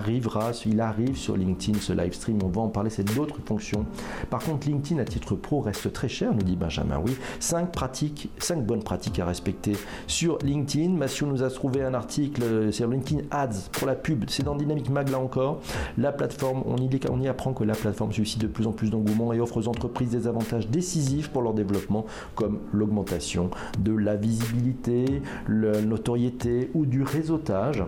il 0.66 0.80
arrive 0.80 1.16
sur 1.16 1.36
LinkedIn, 1.36 1.78
ce 1.78 1.92
live 1.92 2.12
stream, 2.12 2.38
on 2.42 2.48
va 2.48 2.60
en 2.62 2.68
parler, 2.68 2.90
c'est 2.90 3.14
d'autres 3.14 3.38
fonctions. 3.44 3.86
Par 4.30 4.42
contre, 4.42 4.68
LinkedIn 4.68 5.00
à 5.00 5.04
titre 5.04 5.34
pro 5.34 5.60
reste 5.60 5.92
très 5.92 6.08
cher, 6.08 6.32
nous 6.32 6.42
dit 6.42 6.56
Benjamin. 6.56 7.00
Oui, 7.04 7.16
5 7.40 7.72
pratiques, 7.72 8.30
5 8.38 8.64
bonnes 8.64 8.82
pratiques 8.82 9.18
à 9.18 9.24
respecter 9.24 9.72
sur 10.06 10.38
LinkedIn. 10.38 10.90
Mathieu 10.90 11.26
nous 11.26 11.42
a 11.42 11.50
trouvé 11.50 11.82
un 11.82 11.94
article 11.94 12.72
sur 12.72 12.88
LinkedIn 12.88 13.22
Ads 13.30 13.68
pour 13.72 13.86
la 13.86 13.94
pub. 13.94 14.24
C'est 14.28 14.42
dans 14.42 14.54
Dynamic 14.54 14.90
Mag 14.90 15.08
là 15.08 15.18
encore. 15.18 15.60
La 15.98 16.12
plateforme, 16.12 16.62
on 16.66 17.20
y 17.20 17.28
apprend 17.28 17.52
que 17.52 17.64
la 17.64 17.74
plateforme 17.74 18.12
suscite 18.12 18.40
de 18.40 18.46
plus 18.46 18.66
en 18.66 18.72
plus 18.72 18.90
d'engouement 18.90 19.32
et 19.32 19.40
offre 19.40 19.58
aux 19.58 19.68
entreprises 19.68 20.10
des 20.10 20.26
avantages 20.26 20.68
décisifs 20.68 21.30
pour 21.30 21.42
leur 21.42 21.54
développement, 21.54 22.06
comme 22.34 22.58
l'augmentation 22.72 23.50
de 23.78 23.92
la 23.92 24.16
visibilité, 24.16 25.22
la 25.48 25.80
notoriété 25.82 26.70
ou 26.74 26.86
du 26.86 27.02
réseautage. 27.02 27.84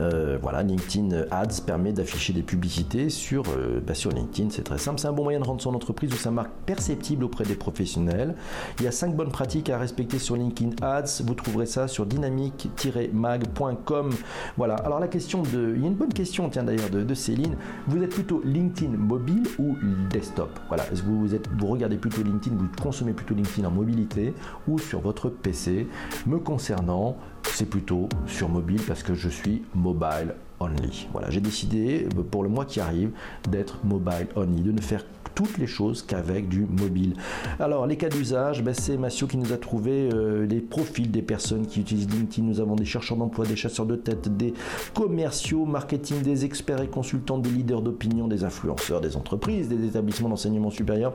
Euh, 0.00 0.38
voilà, 0.40 0.62
LinkedIn 0.62 1.24
Ads 1.30 1.60
permet 1.66 1.92
d'afficher 1.92 2.32
des 2.32 2.42
publicités 2.42 3.10
sur, 3.10 3.44
euh, 3.48 3.80
bah, 3.86 3.94
sur 3.94 4.10
LinkedIn, 4.10 4.48
c'est 4.50 4.62
très 4.62 4.78
simple. 4.78 5.00
C'est 5.00 5.08
un 5.08 5.12
bon 5.12 5.24
moyen 5.24 5.40
de 5.40 5.44
rendre 5.44 5.60
son 5.60 5.74
entreprise 5.74 6.12
ou 6.12 6.16
sa 6.16 6.30
marque 6.30 6.52
perceptible 6.66 7.24
auprès 7.24 7.44
des 7.44 7.54
professionnels. 7.54 8.34
Il 8.78 8.84
y 8.84 8.88
a 8.88 8.92
5 8.92 9.14
bonnes 9.14 9.30
pratiques 9.30 9.70
à 9.70 9.78
respecter 9.78 10.18
sur 10.18 10.36
LinkedIn 10.36 10.70
Ads. 10.82 11.22
Vous 11.24 11.34
trouverez 11.34 11.66
ça 11.66 11.88
sur 11.88 12.06
dynamique-mag.com. 12.06 14.10
Voilà, 14.56 14.74
alors 14.76 15.00
la 15.00 15.08
question 15.08 15.42
de. 15.42 15.74
Il 15.76 15.82
y 15.82 15.84
a 15.84 15.88
une 15.88 15.94
bonne 15.94 16.12
question, 16.12 16.48
tiens 16.48 16.64
d'ailleurs, 16.64 16.90
de, 16.90 17.14
Céline. 17.14 17.56
Vous 17.86 18.02
êtes 18.02 18.10
plutôt 18.10 18.42
LinkedIn 18.44 18.96
mobile 18.96 19.44
ou 19.58 19.76
desktop? 20.10 20.50
Voilà, 20.68 20.84
vous, 21.04 21.20
vous, 21.20 21.34
êtes, 21.34 21.48
vous 21.58 21.66
regardez 21.66 21.96
plutôt 21.96 22.22
LinkedIn, 22.22 22.56
vous 22.56 22.68
consommez 22.80 23.12
plutôt 23.12 23.34
LinkedIn 23.34 23.66
en 23.66 23.70
mobilité 23.70 24.34
ou 24.68 24.78
sur 24.78 25.00
votre 25.00 25.30
PC 25.30 25.88
Me 26.26 26.38
concernant, 26.38 27.16
c'est 27.52 27.68
plutôt 27.68 28.08
sur 28.26 28.48
mobile 28.48 28.80
parce 28.86 29.02
que 29.02 29.14
je 29.14 29.28
suis 29.28 29.62
mobile 29.74 30.34
only. 30.60 31.08
Voilà, 31.12 31.30
j'ai 31.30 31.40
décidé 31.40 32.06
pour 32.30 32.42
le 32.42 32.48
mois 32.48 32.64
qui 32.64 32.80
arrive 32.80 33.10
d'être 33.50 33.84
mobile 33.84 34.28
only, 34.36 34.62
de 34.62 34.72
ne 34.72 34.80
faire 34.80 35.04
toutes 35.36 35.58
les 35.58 35.66
choses 35.66 36.02
qu'avec 36.02 36.48
du 36.48 36.60
mobile. 36.62 37.14
Alors, 37.60 37.86
les 37.86 37.96
cas 37.96 38.08
d'usage, 38.08 38.64
ben, 38.64 38.72
c'est 38.74 38.96
Massio 38.96 39.26
qui 39.26 39.36
nous 39.36 39.52
a 39.52 39.58
trouvé 39.58 40.08
euh, 40.10 40.46
les 40.46 40.60
profils 40.60 41.10
des 41.10 41.20
personnes 41.20 41.66
qui 41.66 41.80
utilisent 41.80 42.08
LinkedIn. 42.08 42.48
Nous 42.48 42.58
avons 42.58 42.74
des 42.74 42.86
chercheurs 42.86 43.18
d'emploi, 43.18 43.44
des 43.44 43.54
chasseurs 43.54 43.84
de 43.84 43.96
tête, 43.96 44.34
des 44.34 44.54
commerciaux, 44.94 45.66
marketing, 45.66 46.22
des 46.22 46.46
experts 46.46 46.80
et 46.80 46.88
consultants, 46.88 47.38
des 47.38 47.50
leaders 47.50 47.82
d'opinion, 47.82 48.28
des 48.28 48.44
influenceurs, 48.44 49.02
des 49.02 49.14
entreprises, 49.14 49.68
des 49.68 49.86
établissements 49.86 50.30
d'enseignement 50.30 50.70
supérieur. 50.70 51.12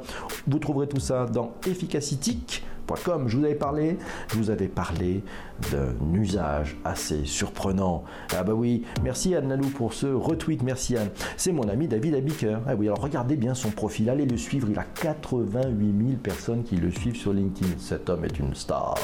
Vous 0.47 0.59
trouverez 0.59 0.87
tout 0.87 0.99
ça 0.99 1.25
dans 1.25 1.53
Efficacity 1.65 2.61
comme 2.95 3.27
Je 3.27 3.37
vous 3.37 3.45
avais 3.45 3.55
parlé, 3.55 3.97
je 4.29 4.37
vous 4.37 4.49
avais 4.49 4.67
parlé 4.67 5.23
d'un 5.71 5.93
usage 6.13 6.77
assez 6.83 7.25
surprenant. 7.25 8.03
Ah 8.35 8.43
bah 8.43 8.53
oui, 8.53 8.83
merci 9.03 9.35
Anne 9.35 9.49
Lalou 9.49 9.67
pour 9.69 9.93
ce 9.93 10.07
retweet, 10.07 10.63
merci 10.63 10.97
Anne. 10.97 11.09
C'est 11.37 11.51
mon 11.51 11.67
ami 11.69 11.87
David 11.87 12.15
Abiker. 12.15 12.57
Ah 12.67 12.75
oui, 12.75 12.87
alors 12.87 13.01
regardez 13.01 13.35
bien 13.35 13.53
son 13.53 13.69
profil, 13.69 14.09
allez 14.09 14.25
le 14.25 14.37
suivre, 14.37 14.67
il 14.69 14.79
a 14.79 14.83
88 14.83 15.95
000 16.07 16.17
personnes 16.21 16.63
qui 16.63 16.77
le 16.77 16.91
suivent 16.91 17.15
sur 17.15 17.33
LinkedIn. 17.33 17.73
Cet 17.77 18.09
homme 18.09 18.25
est 18.25 18.39
une 18.39 18.55
star. 18.55 18.95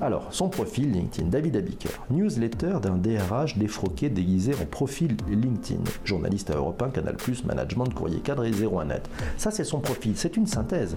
Alors, 0.00 0.28
son 0.30 0.48
profil 0.48 0.90
LinkedIn, 0.90 1.28
David 1.28 1.56
Abiker, 1.56 2.00
newsletter 2.10 2.78
d'un 2.82 2.96
DRH 2.96 3.58
défroqué 3.58 4.08
déguisé 4.08 4.52
en 4.60 4.66
profil 4.66 5.16
LinkedIn, 5.28 5.82
journaliste 6.04 6.50
à 6.50 6.56
Europe 6.56 6.82
1, 6.82 6.90
Canal+, 6.90 7.16
Management, 7.44 7.94
Courrier 7.94 8.20
Cadre 8.20 8.44
et 8.44 8.50
01net. 8.50 9.02
Ça 9.36 9.50
c'est 9.50 9.64
son 9.64 9.80
profil, 9.80 10.12
c'est 10.16 10.36
une 10.36 10.46
synthèse. 10.46 10.96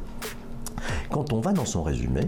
Quand 1.10 1.34
on 1.34 1.40
va 1.40 1.54
dans 1.54 1.66
son 1.66 1.84
résumé, 1.84 2.22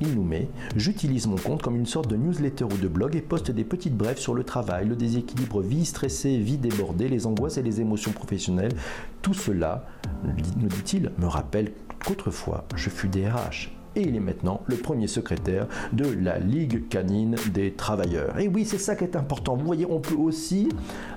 il 0.00 0.14
nous 0.14 0.24
met 0.24 0.48
J'utilise 0.76 1.26
mon 1.26 1.36
compte 1.36 1.62
comme 1.62 1.76
une 1.76 1.86
sorte 1.86 2.08
de 2.08 2.16
newsletter 2.16 2.64
ou 2.64 2.76
de 2.76 2.88
blog 2.88 3.14
et 3.14 3.20
poste 3.20 3.50
des 3.50 3.64
petites 3.64 3.96
brèves 3.96 4.18
sur 4.18 4.34
le 4.34 4.44
travail, 4.44 4.88
le 4.88 4.96
déséquilibre, 4.96 5.60
vie 5.60 5.84
stressée, 5.84 6.38
vie 6.38 6.58
débordée, 6.58 7.08
les 7.08 7.26
angoisses 7.26 7.58
et 7.58 7.62
les 7.62 7.80
émotions 7.80 8.12
professionnelles. 8.12 8.74
Tout 9.20 9.34
cela, 9.34 9.86
nous 10.24 10.68
dit-il, 10.68 11.12
me 11.18 11.26
rappelle 11.26 11.72
qu'autrefois 12.04 12.64
je 12.74 12.90
fus 12.90 13.08
DRH 13.08 13.70
et 13.96 14.02
il 14.02 14.16
est 14.16 14.20
maintenant 14.20 14.60
le 14.66 14.76
premier 14.76 15.06
secrétaire 15.06 15.66
de 15.92 16.04
la 16.04 16.38
Ligue 16.38 16.88
canine 16.88 17.36
des 17.52 17.72
travailleurs. 17.72 18.38
Et 18.38 18.48
oui, 18.48 18.64
c'est 18.64 18.78
ça 18.78 18.96
qui 18.96 19.04
est 19.04 19.16
important. 19.16 19.56
Vous 19.56 19.64
voyez, 19.64 19.86
on 19.88 20.00
peut 20.00 20.14
aussi 20.14 20.68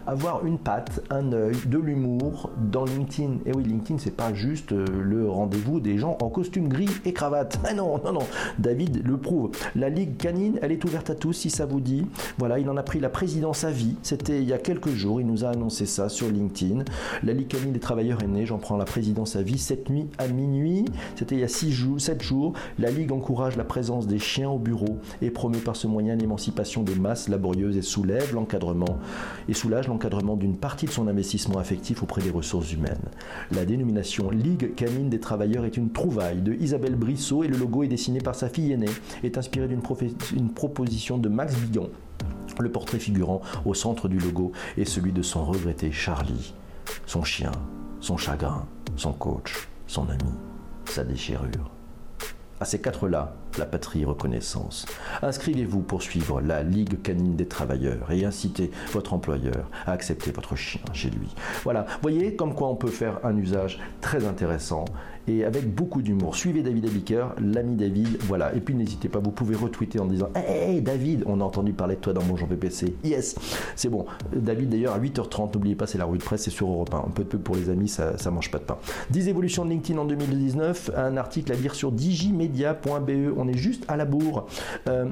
avoir 0.07 0.45
une 0.45 0.57
patte, 0.57 1.03
un 1.09 1.31
œil, 1.33 1.55
de 1.65 1.77
l'humour 1.77 2.49
dans 2.71 2.85
LinkedIn. 2.85 3.37
Et 3.45 3.53
oui, 3.53 3.63
LinkedIn, 3.63 3.99
c'est 3.99 4.15
pas 4.15 4.33
juste 4.33 4.71
euh, 4.71 4.85
le 5.01 5.29
rendez-vous 5.29 5.79
des 5.79 5.97
gens 5.97 6.17
en 6.21 6.29
costume 6.29 6.67
gris 6.67 6.89
et 7.05 7.13
cravate. 7.13 7.59
Ah 7.67 7.73
non, 7.73 7.99
non, 8.05 8.13
non. 8.13 8.27
David 8.59 9.01
le 9.03 9.17
prouve. 9.17 9.49
La 9.75 9.89
Ligue 9.89 10.17
canine, 10.17 10.59
elle 10.61 10.71
est 10.71 10.85
ouverte 10.85 11.09
à 11.09 11.15
tous 11.15 11.33
si 11.33 11.49
ça 11.49 11.65
vous 11.65 11.79
dit. 11.79 12.05
Voilà, 12.37 12.59
il 12.59 12.69
en 12.69 12.77
a 12.77 12.83
pris 12.83 12.99
la 12.99 13.09
présidence 13.09 13.63
à 13.63 13.71
vie. 13.71 13.95
C'était 14.03 14.39
il 14.39 14.47
y 14.47 14.53
a 14.53 14.59
quelques 14.59 14.91
jours. 14.91 15.19
Il 15.19 15.25
nous 15.25 15.45
a 15.45 15.49
annoncé 15.49 15.87
ça 15.87 16.07
sur 16.07 16.29
LinkedIn. 16.29 16.83
La 17.23 17.33
Ligue 17.33 17.47
canine 17.47 17.73
des 17.73 17.79
travailleurs 17.79 18.21
est 18.21 18.27
née. 18.27 18.45
J'en 18.45 18.59
prends 18.59 18.77
la 18.77 18.85
présidence 18.85 19.35
à 19.35 19.41
vie 19.41 19.57
cette 19.57 19.89
nuit 19.89 20.07
à 20.19 20.27
minuit. 20.27 20.85
C'était 21.15 21.35
il 21.35 21.41
y 21.41 21.43
a 21.43 21.47
6 21.47 21.71
jours, 21.71 21.99
7 21.99 22.21
jours. 22.21 22.53
La 22.79 22.91
Ligue 22.91 23.11
encourage 23.11 23.57
la 23.57 23.63
présence 23.63 24.07
des 24.07 24.19
chiens 24.19 24.49
au 24.49 24.59
bureau 24.59 24.99
et 25.21 25.29
promeut 25.29 25.59
par 25.59 25.75
ce 25.75 25.87
moyen 25.87 26.15
l'émancipation 26.15 26.83
des 26.83 26.95
masses 26.95 27.29
laborieuses 27.29 27.77
et 27.77 27.81
soulève 27.81 28.33
l'encadrement 28.33 28.99
et 29.47 29.53
soulage 29.53 29.87
l'encadrement 29.87 30.35
d'une 30.35 30.57
partie 30.57 30.85
de 30.85 30.91
son 30.91 31.07
investissement 31.07 31.59
affectif 31.59 32.03
auprès 32.03 32.21
des 32.21 32.29
ressources 32.29 32.71
humaines. 32.71 33.09
La 33.51 33.65
dénomination 33.65 34.29
Ligue 34.29 34.75
canine 34.75 35.09
des 35.09 35.19
travailleurs 35.19 35.65
est 35.65 35.77
une 35.77 35.91
trouvaille 35.91 36.41
de 36.41 36.53
Isabelle 36.53 36.95
Brissot 36.95 37.43
et 37.43 37.47
le 37.47 37.57
logo 37.57 37.83
est 37.83 37.87
dessiné 37.87 38.19
par 38.19 38.35
sa 38.35 38.49
fille 38.49 38.71
aînée, 38.71 38.89
est 39.23 39.37
inspiré 39.37 39.67
d'une 39.67 40.49
proposition 40.53 41.17
de 41.17 41.29
Max 41.29 41.55
Bigon. 41.55 41.89
Le 42.59 42.71
portrait 42.71 42.99
figurant 42.99 43.41
au 43.65 43.73
centre 43.73 44.07
du 44.07 44.17
logo 44.17 44.51
est 44.77 44.85
celui 44.85 45.11
de 45.11 45.21
son 45.21 45.43
regretté 45.43 45.91
Charlie, 45.91 46.53
son 47.05 47.23
chien, 47.23 47.51
son 47.99 48.17
chagrin, 48.17 48.65
son 48.95 49.13
coach, 49.13 49.67
son 49.87 50.03
ami, 50.09 50.31
sa 50.85 51.03
déchirure. 51.03 51.74
À 52.61 52.63
ces 52.63 52.79
quatre-là, 52.79 53.35
la 53.57 53.65
patrie 53.65 54.05
reconnaissance. 54.05 54.85
Inscrivez-vous 55.21 55.81
pour 55.81 56.01
suivre 56.01 56.39
la 56.39 56.63
Ligue 56.63 57.01
canine 57.01 57.35
des 57.35 57.49
travailleurs 57.49 58.09
et 58.11 58.23
incitez 58.23 58.71
votre 58.93 59.13
employeur 59.13 59.69
à 59.85 59.91
accepter 59.91 60.31
votre 60.31 60.55
chien 60.55 60.79
chez 60.93 61.09
lui. 61.09 61.27
Voilà, 61.65 61.85
voyez 62.01 62.37
comme 62.37 62.55
quoi 62.55 62.69
on 62.69 62.75
peut 62.77 62.87
faire 62.87 63.19
un 63.25 63.35
usage 63.35 63.79
très 63.99 64.25
intéressant 64.25 64.85
et 65.27 65.43
avec 65.43 65.73
beaucoup 65.73 66.01
d'humour. 66.01 66.35
Suivez 66.35 66.61
David 66.61 66.85
Abiker, 66.85 67.27
l'ami 67.41 67.75
David, 67.75 68.17
voilà. 68.21 68.53
Et 68.55 68.59
puis 68.59 68.75
n'hésitez 68.75 69.09
pas, 69.09 69.19
vous 69.19 69.31
pouvez 69.31 69.55
retweeter 69.55 69.99
en 69.99 70.05
disant 70.05 70.29
Hey 70.35 70.81
David, 70.81 71.23
on 71.25 71.41
a 71.41 71.43
entendu 71.43 71.73
parler 71.73 71.95
de 71.95 72.01
toi 72.01 72.13
dans 72.13 72.21
Jean 72.35 72.47
PPC. 72.47 72.95
Yes, 73.03 73.35
c'est 73.75 73.89
bon. 73.89 74.05
David 74.35 74.69
d'ailleurs 74.69 74.93
à 74.93 74.99
8h30, 74.99 75.53
n'oubliez 75.53 75.75
pas, 75.75 75.87
c'est 75.87 75.97
la 75.97 76.05
rue 76.05 76.17
de 76.17 76.23
presse, 76.23 76.43
c'est 76.43 76.51
sur 76.51 76.69
Europe 76.69 76.93
1. 76.93 76.97
Un 76.97 77.11
peu 77.13 77.23
de 77.23 77.29
peu 77.29 77.37
pour 77.37 77.55
les 77.55 77.69
amis, 77.69 77.87
ça, 77.87 78.17
ça 78.17 78.31
mange 78.31 78.51
pas 78.51 78.59
de 78.59 78.63
pain. 78.63 78.77
10 79.11 79.27
évolutions 79.29 79.65
de 79.65 79.71
LinkedIn 79.71 79.99
en 79.99 80.05
2019, 80.05 80.91
un 80.95 81.17
article 81.17 81.51
à 81.51 81.55
lire 81.55 81.75
sur 81.75 81.91
digimedia.be. 81.91 83.33
On 83.37 83.47
est 83.47 83.57
juste 83.57 83.83
à 83.87 83.97
la 83.97 84.05
bourre. 84.05 84.47
Euh, 84.87 85.05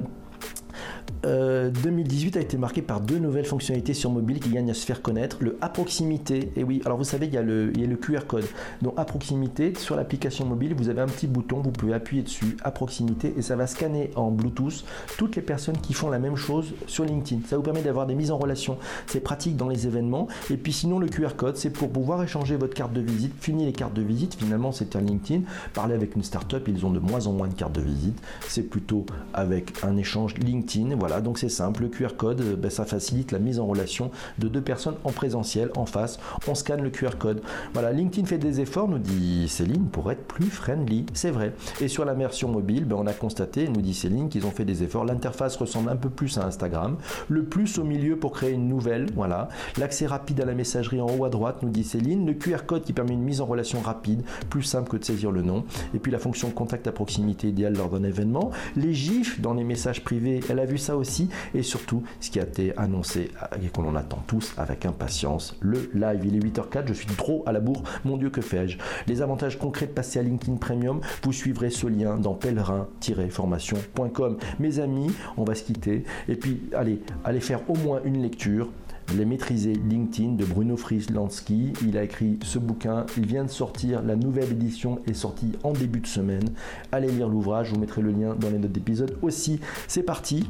2018 1.23 2.35
euh, 2.35 2.39
a 2.39 2.41
été 2.41 2.57
marqué 2.57 2.81
par 2.81 3.01
deux 3.01 3.17
nouvelles 3.17 3.45
fonctionnalités 3.45 3.93
sur 3.93 4.09
mobile 4.09 4.39
qui 4.39 4.49
gagnent 4.49 4.71
à 4.71 4.73
se 4.73 4.85
faire 4.85 5.01
connaître. 5.01 5.37
Le 5.39 5.57
à 5.61 5.69
proximité, 5.69 6.51
et 6.55 6.63
oui, 6.63 6.81
alors 6.85 6.97
vous 6.97 7.03
savez, 7.03 7.27
il 7.27 7.33
y 7.33 7.37
a 7.37 7.41
le, 7.41 7.71
il 7.73 7.81
y 7.81 7.83
a 7.83 7.87
le 7.87 7.95
QR 7.95 8.25
code. 8.27 8.45
Donc 8.81 8.93
à 8.97 9.05
proximité, 9.05 9.73
sur 9.77 9.95
l'application 9.95 10.45
mobile, 10.45 10.73
vous 10.75 10.89
avez 10.89 11.01
un 11.01 11.07
petit 11.07 11.27
bouton, 11.27 11.61
vous 11.61 11.71
pouvez 11.71 11.93
appuyer 11.93 12.23
dessus 12.23 12.57
à 12.63 12.71
proximité 12.71 13.33
et 13.37 13.41
ça 13.41 13.55
va 13.55 13.67
scanner 13.67 14.11
en 14.15 14.31
Bluetooth 14.31 14.83
toutes 15.17 15.35
les 15.35 15.41
personnes 15.41 15.77
qui 15.77 15.93
font 15.93 16.09
la 16.09 16.19
même 16.19 16.35
chose 16.35 16.73
sur 16.87 17.05
LinkedIn. 17.05 17.41
Ça 17.47 17.57
vous 17.57 17.63
permet 17.63 17.81
d'avoir 17.81 18.05
des 18.05 18.15
mises 18.15 18.31
en 18.31 18.37
relation. 18.37 18.77
C'est 19.07 19.21
pratique 19.21 19.55
dans 19.55 19.69
les 19.69 19.87
événements. 19.87 20.27
Et 20.49 20.57
puis 20.57 20.73
sinon, 20.73 20.99
le 20.99 21.07
QR 21.07 21.35
code, 21.37 21.57
c'est 21.57 21.69
pour 21.69 21.89
pouvoir 21.89 22.21
échanger 22.23 22.55
votre 22.55 22.73
carte 22.73 22.93
de 22.93 23.01
visite. 23.01 23.33
Fini 23.39 23.65
les 23.65 23.73
cartes 23.73 23.93
de 23.93 24.01
visite, 24.01 24.35
finalement, 24.35 24.71
c'est 24.71 24.95
un 24.95 25.01
LinkedIn. 25.01 25.43
Parler 25.73 25.95
avec 25.95 26.15
une 26.15 26.23
startup, 26.23 26.67
ils 26.67 26.85
ont 26.85 26.91
de 26.91 26.99
moins 26.99 27.27
en 27.27 27.33
moins 27.33 27.47
de 27.47 27.53
cartes 27.53 27.73
de 27.73 27.81
visite. 27.81 28.19
C'est 28.47 28.63
plutôt 28.63 29.05
avec 29.33 29.73
un 29.83 29.97
échange 29.97 30.35
LinkedIn. 30.35 30.62
Voilà, 30.97 31.21
donc 31.21 31.37
c'est 31.37 31.49
simple, 31.49 31.83
le 31.83 31.89
QR 31.89 32.15
code, 32.17 32.41
euh, 32.41 32.55
ben, 32.55 32.69
ça 32.69 32.85
facilite 32.85 33.31
la 33.31 33.39
mise 33.39 33.59
en 33.59 33.65
relation 33.65 34.11
de 34.39 34.47
deux 34.47 34.61
personnes 34.61 34.95
en 35.03 35.11
présentiel, 35.11 35.69
en 35.75 35.85
face. 35.85 36.19
On 36.47 36.55
scanne 36.55 36.81
le 36.81 36.89
QR 36.89 37.17
code. 37.19 37.41
Voilà, 37.73 37.91
LinkedIn 37.91 38.25
fait 38.25 38.37
des 38.37 38.61
efforts, 38.61 38.87
nous 38.87 38.97
dit 38.97 39.47
Céline, 39.49 39.87
pour 39.87 40.11
être 40.11 40.23
plus 40.23 40.49
friendly. 40.49 41.05
C'est 41.13 41.31
vrai. 41.31 41.53
Et 41.81 41.87
sur 41.87 42.05
la 42.05 42.13
version 42.13 42.49
mobile, 42.49 42.85
ben, 42.85 42.95
on 42.97 43.07
a 43.07 43.13
constaté, 43.13 43.67
nous 43.67 43.81
dit 43.81 43.93
Céline, 43.93 44.29
qu'ils 44.29 44.45
ont 44.45 44.51
fait 44.51 44.65
des 44.65 44.83
efforts. 44.83 45.05
L'interface 45.05 45.55
ressemble 45.57 45.89
un 45.89 45.95
peu 45.95 46.09
plus 46.09 46.37
à 46.37 46.45
Instagram. 46.45 46.97
Le 47.29 47.43
plus 47.43 47.77
au 47.77 47.83
milieu 47.83 48.15
pour 48.15 48.31
créer 48.31 48.51
une 48.51 48.67
nouvelle. 48.67 49.07
Voilà. 49.15 49.49
L'accès 49.77 50.05
rapide 50.05 50.41
à 50.41 50.45
la 50.45 50.53
messagerie 50.53 51.01
en 51.01 51.07
haut 51.07 51.25
à 51.25 51.29
droite, 51.29 51.57
nous 51.61 51.69
dit 51.69 51.83
Céline. 51.83 52.25
Le 52.25 52.33
QR 52.33 52.65
code 52.65 52.83
qui 52.83 52.93
permet 52.93 53.13
une 53.13 53.23
mise 53.23 53.41
en 53.41 53.45
relation 53.45 53.81
rapide, 53.81 54.23
plus 54.49 54.63
simple 54.63 54.89
que 54.89 54.97
de 54.97 55.03
saisir 55.03 55.31
le 55.31 55.41
nom. 55.41 55.65
Et 55.93 55.99
puis 55.99 56.11
la 56.11 56.19
fonction 56.19 56.49
contact 56.51 56.87
à 56.87 56.91
proximité 56.91 57.49
idéale 57.49 57.75
lors 57.75 57.89
d'un 57.89 58.03
événement. 58.03 58.51
Les 58.75 58.93
gifs 58.93 59.41
dans 59.41 59.53
les 59.53 59.63
messages 59.63 60.03
privés, 60.03 60.39
elle 60.53 60.59
a 60.59 60.65
vu 60.65 60.77
ça 60.77 60.95
aussi. 60.95 61.27
Et 61.53 61.61
surtout, 61.63 62.03
ce 62.19 62.29
qui 62.29 62.39
a 62.39 62.43
été 62.43 62.77
annoncé 62.77 63.31
et 63.63 63.67
qu'on 63.67 63.87
en 63.87 63.95
attend 63.95 64.23
tous 64.27 64.53
avec 64.57 64.85
impatience, 64.85 65.55
le 65.59 65.89
live. 65.93 66.21
Il 66.25 66.35
est 66.35 66.39
8h04, 66.39 66.87
je 66.87 66.93
suis 66.93 67.07
trop 67.07 67.43
à 67.45 67.51
la 67.51 67.59
bourre, 67.59 67.83
mon 68.05 68.15
Dieu, 68.17 68.29
que 68.29 68.41
fais-je? 68.41 68.77
Les 69.07 69.21
avantages 69.21 69.57
concrets 69.57 69.87
de 69.87 69.91
passer 69.91 70.19
à 70.19 70.21
LinkedIn 70.21 70.57
Premium, 70.57 71.01
vous 71.23 71.33
suivrez 71.33 71.71
ce 71.71 71.87
lien 71.87 72.17
dans 72.17 72.35
pèlerin-formation.com. 72.35 74.37
Mes 74.59 74.79
amis, 74.79 75.11
on 75.37 75.43
va 75.43 75.55
se 75.55 75.63
quitter. 75.63 76.03
Et 76.27 76.35
puis, 76.35 76.61
allez, 76.73 77.01
allez 77.25 77.41
faire 77.41 77.67
au 77.69 77.75
moins 77.75 78.01
une 78.05 78.21
lecture 78.21 78.69
les 79.15 79.25
maîtriser 79.25 79.73
LinkedIn 79.73 80.33
de 80.33 80.45
Bruno 80.45 80.77
Frislansky. 80.77 81.73
Il 81.85 81.97
a 81.97 82.03
écrit 82.03 82.39
ce 82.43 82.59
bouquin. 82.59 83.05
Il 83.17 83.25
vient 83.25 83.43
de 83.43 83.49
sortir. 83.49 84.01
La 84.01 84.15
nouvelle 84.15 84.51
édition 84.51 84.99
est 85.07 85.13
sortie 85.13 85.53
en 85.63 85.73
début 85.73 85.99
de 85.99 86.07
semaine. 86.07 86.49
Allez 86.91 87.09
lire 87.09 87.27
l'ouvrage. 87.27 87.67
Je 87.67 87.73
vous 87.73 87.79
mettrai 87.79 88.01
le 88.01 88.11
lien 88.11 88.35
dans 88.35 88.49
les 88.49 88.57
notes 88.57 88.71
d'épisode 88.71 89.17
aussi. 89.21 89.59
C'est 89.87 90.03
parti. 90.03 90.49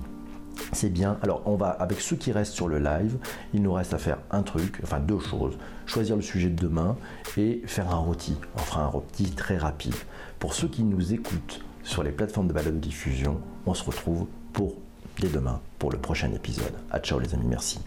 C'est 0.71 0.89
bien. 0.89 1.17
Alors, 1.21 1.41
on 1.45 1.55
va, 1.55 1.69
avec 1.69 1.99
ceux 1.99 2.15
qui 2.15 2.31
restent 2.31 2.53
sur 2.53 2.67
le 2.67 2.79
live, 2.79 3.17
il 3.53 3.61
nous 3.63 3.73
reste 3.73 3.93
à 3.93 3.97
faire 3.97 4.19
un 4.31 4.43
truc, 4.43 4.79
enfin 4.83 4.99
deux 4.99 5.19
choses. 5.19 5.57
Choisir 5.85 6.15
le 6.15 6.21
sujet 6.21 6.49
de 6.49 6.61
demain 6.61 6.95
et 7.37 7.61
faire 7.65 7.89
un 7.89 7.97
rôti. 7.97 8.37
On 8.55 8.59
fera 8.59 8.83
un 8.83 8.87
rôti 8.87 9.31
très 9.31 9.57
rapide. 9.57 9.95
Pour 10.39 10.53
ceux 10.53 10.67
qui 10.67 10.83
nous 10.83 11.13
écoutent 11.13 11.61
sur 11.83 12.03
les 12.03 12.11
plateformes 12.11 12.47
de 12.47 12.53
balade 12.53 12.75
de 12.75 12.79
diffusion, 12.79 13.39
on 13.65 13.73
se 13.73 13.83
retrouve 13.83 14.27
pour 14.53 14.75
dès 15.19 15.29
demain 15.29 15.59
pour 15.79 15.91
le 15.91 15.97
prochain 15.97 16.31
épisode. 16.31 16.73
À 16.91 16.99
ciao 16.99 17.19
les 17.19 17.33
amis, 17.33 17.47
merci. 17.47 17.79